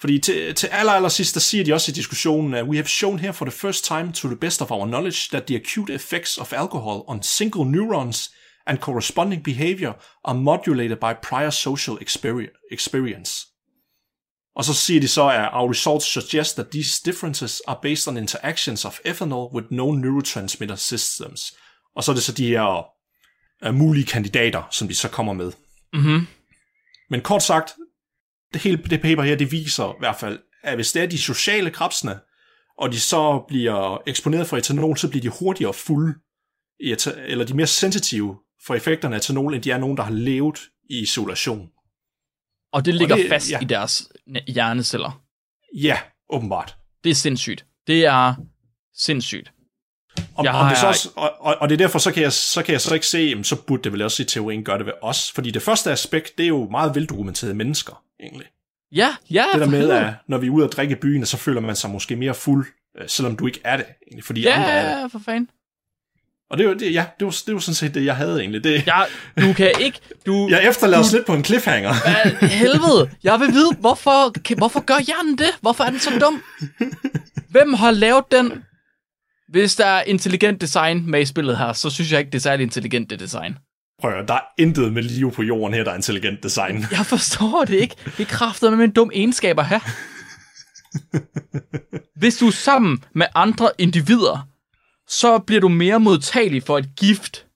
[0.00, 2.86] Fordi til, til aller, aller sidst, der siger de også i diskussionen, at we have
[2.86, 5.94] shown here for the first time to the best of our knowledge that the acute
[5.94, 8.30] effects of alcohol on single neurons
[8.66, 9.92] and corresponding behavior
[10.24, 13.46] are modulated by prior social experi- experience.
[14.56, 18.16] Og så siger de så, at our results suggest that these differences are based on
[18.16, 21.52] interactions of ethanol with known neurotransmitter systems.
[21.96, 22.86] Og så er det så de her
[23.66, 25.52] uh, mulige kandidater, som de så kommer med.
[25.92, 26.26] Mhm.
[27.10, 27.74] Men kort sagt,
[28.54, 31.18] det hele det paper her, det viser i hvert fald, at hvis det er de
[31.18, 32.18] sociale krebsene,
[32.78, 36.14] og de så bliver eksponeret for etanol, så bliver de hurtigere fulde,
[37.26, 38.36] eller de er mere sensitive
[38.66, 41.68] for effekterne af etanol, end de er nogen, der har levet i isolation.
[42.72, 43.60] Og det ligger det- fast ja.
[43.60, 44.08] i deres
[44.48, 45.20] hjerneceller.
[45.76, 45.98] Ja,
[46.30, 46.76] åbenbart.
[47.04, 47.66] Det er sindssygt.
[47.86, 48.34] Det er
[48.96, 49.50] sindssygt.
[50.36, 52.32] Om, Jeg om det så også, og, og, og det er derfor, så kan, jeg,
[52.32, 54.78] så kan jeg så ikke se, jamen, så burde det vel også i teorien gøre
[54.78, 55.32] det ved os.
[55.32, 58.46] Fordi det første aspekt, det er jo meget veldokumenterede mennesker, egentlig.
[58.92, 61.36] Ja, ja, Det der med, at når vi er ude og drikke i byen, så
[61.36, 62.66] føler man sig måske mere fuld,
[63.00, 65.00] øh, selvom du ikke er det, egentlig, fordi andre er det.
[65.00, 65.48] Ja, for fanden.
[66.50, 68.64] Og det var, det, ja, det var, det var sådan set det, jeg havde egentlig.
[68.64, 69.06] Det, Jeg,
[69.40, 70.00] du kan ikke...
[70.26, 71.92] Du, jeg efterlader os lidt på en cliffhanger.
[72.02, 73.10] Hvad helvede?
[73.24, 75.58] Jeg vil vide, hvorfor, hvorfor gør hjernen det?
[75.60, 76.42] Hvorfor er den så dum?
[77.48, 78.64] Hvem har lavet den?
[79.48, 82.42] Hvis der er intelligent design med i spillet her, så synes jeg ikke, det er
[82.42, 83.58] særlig intelligent, det design.
[84.00, 86.84] Prøv at høre, der er intet med liv på jorden her, der er intelligent design.
[86.90, 87.96] Jeg forstår det ikke.
[88.04, 89.80] Det er kraftet med en dum egenskaber her.
[92.18, 94.48] Hvis du er sammen med andre individer,
[95.08, 97.46] så bliver du mere modtagelig for et gift.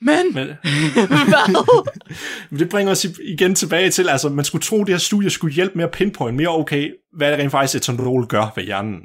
[0.00, 0.46] Men, Men
[1.32, 2.58] hvad?
[2.58, 5.54] det bringer os igen tilbage til, altså man skulle tro, at det her studie skulle
[5.54, 9.00] hjælpe med at pinpoint mere okay, hvad det rent faktisk etanol gør ved hjernen.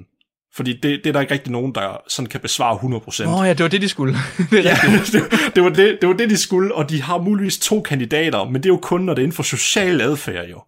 [0.55, 3.27] Fordi det, det er der ikke rigtig nogen, der sådan kan besvare 100%.
[3.27, 4.13] Åh oh, ja, det var det, de skulle.
[4.51, 4.75] det Ja,
[5.13, 8.45] det, det, var det, det var det, de skulle, og de har muligvis to kandidater,
[8.45, 10.61] men det er jo kun, når det er inden for social adfærd jo.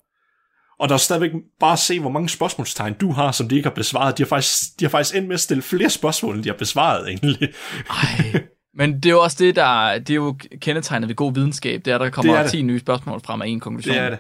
[0.79, 3.69] Og der er stadigvæk bare at se, hvor mange spørgsmålstegn du har, som de ikke
[3.69, 4.17] har besvaret.
[4.17, 6.57] De har faktisk, de har faktisk endt med at stille flere spørgsmål, end de har
[6.57, 7.53] besvaret egentlig.
[7.89, 8.43] Ej,
[8.79, 11.85] men det er jo også det, der det er jo kendetegnet ved god videnskab.
[11.85, 12.51] Det er, at der kommer Det er det.
[12.51, 13.95] 10 nye spørgsmål frem af en konklusion.
[13.95, 14.19] Det er det.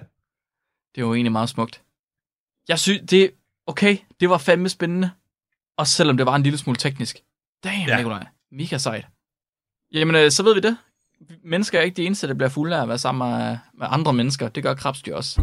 [0.95, 1.81] Det er jo egentlig meget smukt.
[2.67, 3.31] Jeg synes, det
[3.67, 5.11] okay, det var fandme spændende.
[5.81, 7.21] Også selvom det var en lille smule teknisk.
[7.63, 7.97] Damn, ja.
[7.97, 8.25] Nikolaj.
[8.51, 9.07] Mega sejt.
[9.93, 10.77] Jamen, øh, så ved vi det.
[11.43, 14.13] Mennesker er ikke de eneste, der bliver fulde af at være sammen med, med andre
[14.13, 14.49] mennesker.
[14.49, 15.41] Det gør krebsdyr også.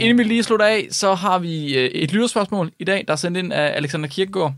[0.00, 3.16] Inden vi lige slutter af, så har vi øh, et lytterspørgsmål i dag, der er
[3.16, 4.54] sendt ind af Alexander Kirkegaard.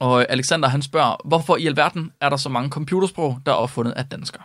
[0.00, 3.92] Og Alexander han spørger, hvorfor i alverden er der så mange computersprog, der er opfundet
[3.92, 4.42] af danskere?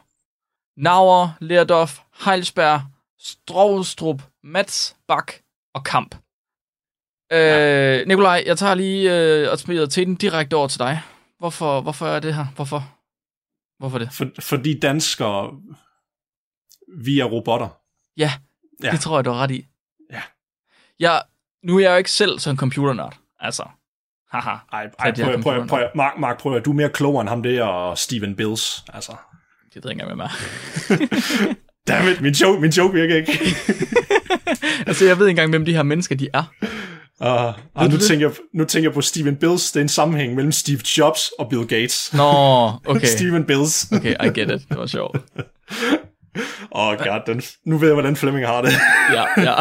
[0.77, 2.81] Nauer, Lerdorf, Heilsberg,
[3.19, 5.31] Strovstrup, Mats, Bak
[5.73, 6.15] og Kamp.
[7.33, 11.01] Øh, Nikolaj, jeg tager lige øh, og smider til den direkte over til dig.
[11.39, 12.45] Hvorfor, hvorfor er det her?
[12.55, 12.91] Hvorfor?
[13.79, 14.09] Hvorfor det?
[14.13, 15.51] For, fordi danskere,
[17.03, 17.77] vi er robotter.
[18.17, 18.33] Ja,
[18.83, 18.91] Ja.
[18.91, 19.65] det tror jeg, du har ret i.
[20.11, 20.21] Ja.
[20.99, 21.21] Jeg,
[21.63, 23.17] nu er jeg jo ikke selv sådan en computernørd.
[23.39, 23.63] Altså,
[24.31, 24.55] haha.
[24.71, 27.63] Ej, ej prøv, prøv, prøv, Mark, Mark, prøv, du er mere klogere end ham der
[27.63, 28.83] og Steven Bills.
[28.93, 29.11] Altså,
[29.73, 30.29] Det ved jeg ikke engang, hvem er.
[31.87, 33.31] dammit, min joke, min joke virker ikke.
[34.87, 36.43] altså, jeg ved ikke engang, hvem de her mennesker de er.
[37.21, 37.27] Uh,
[37.83, 39.71] uh, nu, tænker jeg, nu tænker jeg på Steven Bills.
[39.71, 42.13] Det er en sammenhæng mellem Steve Jobs og Bill Gates.
[42.13, 42.23] Nå,
[42.95, 43.05] okay.
[43.07, 43.91] Steven Bills.
[43.91, 44.69] Okay, I get it.
[44.69, 45.17] Det var sjovt.
[46.75, 48.71] Åh, oh god, den, nu ved jeg, hvordan Flemming har det.
[49.13, 49.55] Ja, ja.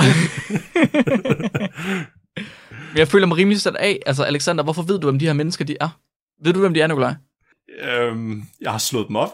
[2.92, 3.98] Men jeg føler mig rimelig sat af.
[4.06, 5.88] Altså, Alexander, hvorfor ved du, hvem de her mennesker de er?
[6.44, 7.14] Ved du, hvem de er, Nikolaj?
[7.80, 9.30] øhm, jeg har slået dem op.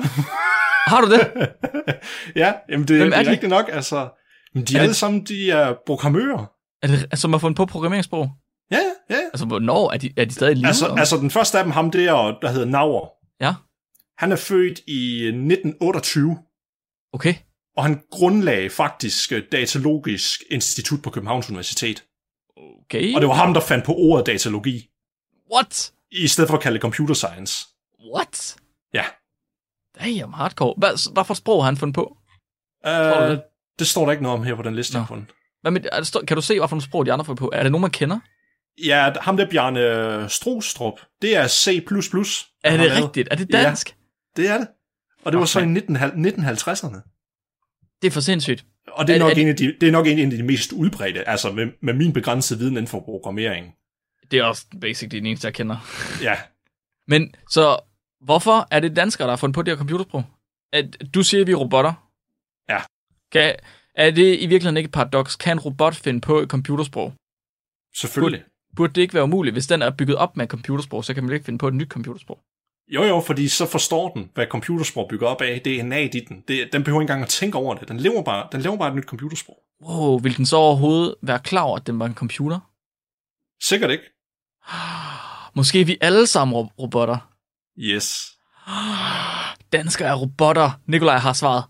[0.87, 1.49] Har du det?
[2.37, 3.31] ja, jamen det, Hvem det er er, de?
[3.31, 3.71] rigtigt nok.
[3.73, 4.09] Altså,
[4.55, 6.51] men de er, Er det- alle sammen, de er programmører.
[6.83, 8.31] Er det, altså, som har fundet på programmeringssprog?
[8.71, 8.79] Ja,
[9.11, 9.21] ja, ja.
[9.33, 9.93] Altså, hvornår?
[9.93, 10.67] Er de, er de stadig i live?
[10.67, 13.09] Altså, altså den første af dem, ham der, der hedder Nauer.
[13.41, 13.55] Ja,
[14.19, 16.39] Han er født i 1928,
[17.13, 17.35] okay.
[17.77, 22.05] og han grundlagde faktisk øh, Datalogisk Institut på Københavns Universitet.
[22.57, 23.15] Okay.
[23.15, 24.91] Og det var ham, der fandt på ordet datalogi,
[25.55, 25.93] What?
[26.11, 27.67] i stedet for at kalde det computer science.
[28.15, 28.57] What?
[28.95, 29.05] Ja.
[30.01, 30.75] Damn, hardcore.
[30.77, 32.17] Hvad, hvad for sprog har han fundet på?
[32.87, 33.43] Uh, det?
[33.79, 34.99] det står der ikke noget om her på den liste, Nå.
[34.99, 35.29] jeg har fundet.
[35.63, 37.51] Hvad med, er det, kan du se, hvad for nogle sprog de andre fundet på?
[37.55, 38.19] Er det nogen, man kender?
[38.85, 41.69] Ja, ham der Bjarne Strostrup, det er C++.
[42.65, 43.29] Er det rigtigt?
[43.31, 43.63] Er det Ja.
[43.63, 43.97] dansk?
[44.37, 44.69] Det er det.
[45.25, 45.73] Og det var Fuck, så i mand.
[45.73, 45.97] 19,
[46.47, 47.01] 1950'erne.
[48.03, 48.65] Det er for sindssygt.
[48.93, 50.39] Og det er, Er- nok er det- en af de, det er nok en af
[50.39, 53.75] de mest udbredte, altså med, med min begrænsede viden inden for programmering.
[54.31, 55.77] Det er også basically den eneste, jeg kender.
[56.29, 56.37] Ja,
[57.07, 57.79] Men så,
[58.21, 60.25] hvorfor er det danskere, der har fundet på det her computersprog?
[60.73, 61.93] At, du siger, at vi er robotter.
[62.69, 62.79] Ja.
[63.33, 63.55] Kan,
[63.95, 65.37] er det i virkeligheden ikke et paradoks?
[65.37, 67.13] Kan en robot finde på et computersprog?
[67.97, 68.45] selvfølgelig.
[68.77, 69.55] Burde det ikke være umuligt?
[69.55, 71.75] Hvis den er bygget op med et computersprog, så kan man ikke finde på et
[71.75, 72.39] nyt computersprog.
[72.89, 75.61] Jo jo, fordi så forstår den, hvad computersprog bygger op af.
[75.65, 76.45] Det er DNA'et i den.
[76.49, 77.89] Det, den behøver ikke engang at tænke over det.
[77.89, 79.57] Den lever bare, den laver bare et nyt computersprog.
[79.83, 82.59] Wow, vil den så overhovedet være klar over, at den var en computer?
[83.63, 84.05] Sikkert ikke.
[85.55, 87.31] Måske vi alle sammen ro- robotter.
[87.79, 88.27] Yes.
[89.73, 90.71] Danskere er robotter.
[90.87, 91.65] Nikolaj har svaret.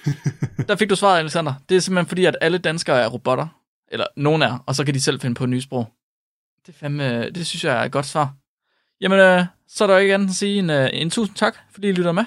[0.68, 1.54] Der fik du svaret, Alexander.
[1.68, 3.48] Det er simpelthen fordi, at alle danskere er robotter.
[3.88, 5.92] Eller nogen er, og så kan de selv finde på et nyt sprog.
[6.66, 8.34] Det, fandme, det synes jeg er et godt svar.
[9.00, 11.56] Jamen, øh, så er der jo ikke andet at sige end øh, en tusind tak,
[11.72, 12.24] fordi I lytter med.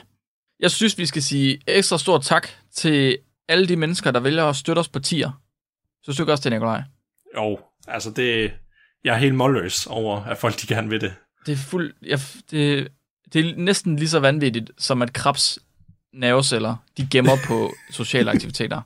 [0.59, 4.55] Jeg synes, vi skal sige ekstra stor tak til alle de mennesker, der vælger at
[4.55, 5.41] støtte os på tier.
[6.03, 6.81] Synes du ikke også det, Nikolaj?
[7.35, 8.53] Jo, altså det...
[9.03, 11.15] Jeg er helt målløs over, at folk de gerne vil det.
[11.45, 12.19] Det er fuld, jeg,
[12.51, 12.87] det,
[13.33, 15.59] det er næsten lige så vanvittigt, som at krebs
[16.15, 18.81] nerveceller, de gemmer på sociale aktiviteter.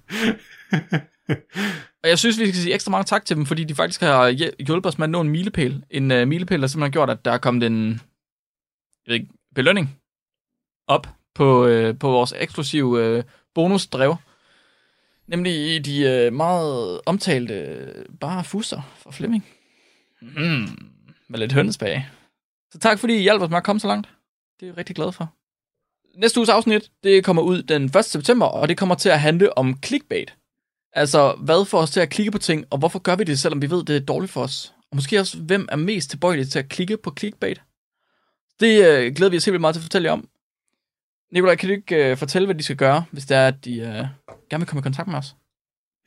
[2.04, 4.30] Og jeg synes, vi skal sige ekstra mange tak til dem, fordi de faktisk har
[4.64, 5.84] hjulpet os med at nå en milepæl.
[5.90, 8.00] En uh, milepæl, der simpelthen har gjort, at der er kommet en jeg
[9.08, 9.98] ved ikke, belønning
[10.88, 13.24] op på, uh, på vores eksklusive uh,
[13.56, 14.16] bonusdrev.
[15.28, 19.46] Nemlig i de uh, meget omtalte uh, bare fusser fra Flemming.
[20.22, 20.92] Mm,
[21.28, 22.10] med lidt hønsbag.
[22.72, 24.10] Så tak fordi I hjalp os med at komme så langt.
[24.60, 25.34] Det er jeg rigtig glad for.
[26.18, 28.06] Næste uges afsnit, det kommer ud den 1.
[28.06, 30.36] september, og det kommer til at handle om clickbait.
[30.94, 33.62] Altså, hvad får os til at klikke på ting, og hvorfor gør vi det, selvom
[33.62, 34.74] vi ved, det er dårligt for os?
[34.92, 37.62] Og måske også, hvem er mest tilbøjelig til at klikke på clickbait?
[38.60, 40.28] Det øh, glæder vi os helt vildt meget til at fortælle jer om.
[41.32, 43.80] Nikolaj, kan du ikke øh, fortælle, hvad de skal gøre, hvis det er, at de
[43.80, 44.06] øh,
[44.50, 45.36] gerne vil komme i kontakt med os?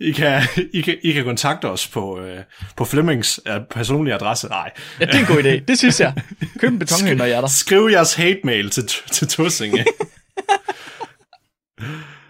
[0.03, 0.43] I kan,
[0.73, 2.39] I kan, I kan kontakte os på, øh,
[2.77, 4.49] på Flemmings øh, personlige adresse.
[4.49, 4.71] Nej.
[5.01, 5.65] Ja, det er en god idé.
[5.69, 6.15] Det synes jeg.
[6.59, 7.49] Køb en betonhøn, når jeg er der.
[7.49, 9.85] Skriv jeres hate-mail til, til Tussinge.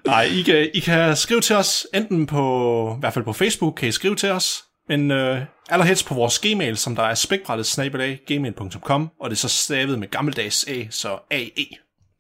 [0.07, 3.75] Nej, I kan, I kan skrive til os, enten på, i hvert fald på Facebook,
[3.75, 8.21] kan I skrive til os, men øh, allerhelst på vores gmail, som der er spækbrættet
[8.27, 11.67] gmail.com, og det er så stavet med gammeldags A, så AE.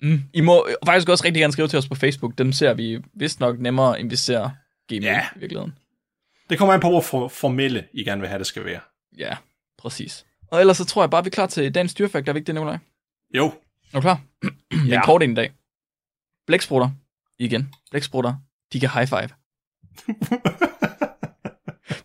[0.02, 0.22] Mm.
[0.34, 2.38] I må faktisk også rigtig gerne skrive til os på Facebook.
[2.38, 4.50] Dem ser vi vist nok nemmere, end vi ser
[4.98, 5.26] Gmail Ja.
[5.36, 5.72] i virkeligheden.
[6.50, 8.80] Det kommer an på, hvor for, formelle I gerne vil have, det skal være.
[9.18, 9.36] Ja,
[9.78, 10.26] præcis.
[10.50, 12.28] Og ellers så tror jeg bare, vi er klar til dagens dyrefakt.
[12.28, 12.78] Er vi ikke det, Nikolaj?
[13.36, 13.50] Jo, Er
[13.94, 14.20] du klar?
[14.42, 15.04] Det er en Ja.
[15.04, 15.52] kort en i dag.
[16.46, 16.90] Blæksprutter.
[17.38, 17.74] Igen.
[17.90, 18.34] Blæksprutter.
[18.72, 19.28] De kan high five.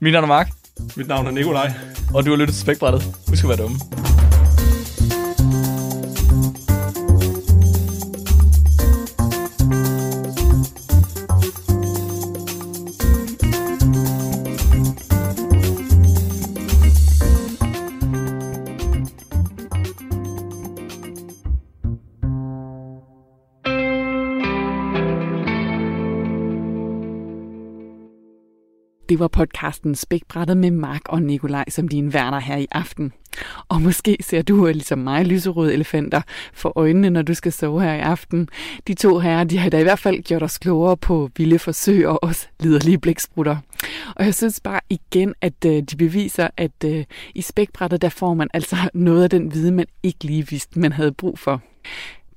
[0.02, 0.50] Mit navn er Mark,
[0.98, 1.72] mit navn er Nikolaj.
[2.14, 3.02] og du har lyttet til Spækbrættet.
[3.30, 3.78] Husk at være dumme.
[29.10, 33.14] Det var podcasten Spækbrættet med Mark og Nikolaj som dine værter her i aften.
[33.68, 36.22] Og måske ser du ligesom mig lyserøde elefanter
[36.54, 38.50] for øjnene, når du skal sove her i aften.
[38.88, 42.08] De to herrer, de har da i hvert fald gjort os klogere på vilde forsøg
[42.08, 43.58] og os liderlige blæksprutter.
[44.16, 47.04] Og jeg synes bare igen, at øh, de beviser, at øh,
[47.36, 50.92] i spækbrættet, der får man altså noget af den viden, man ikke lige vidste, man
[50.92, 51.62] havde brug for.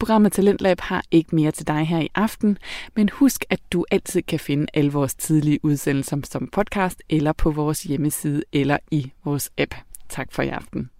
[0.01, 2.59] Programmet Talentlab har ikke mere til dig her i aften,
[2.96, 7.51] men husk, at du altid kan finde alle vores tidlige udsendelser som podcast eller på
[7.51, 9.74] vores hjemmeside eller i vores app.
[10.09, 10.90] Tak for i aften.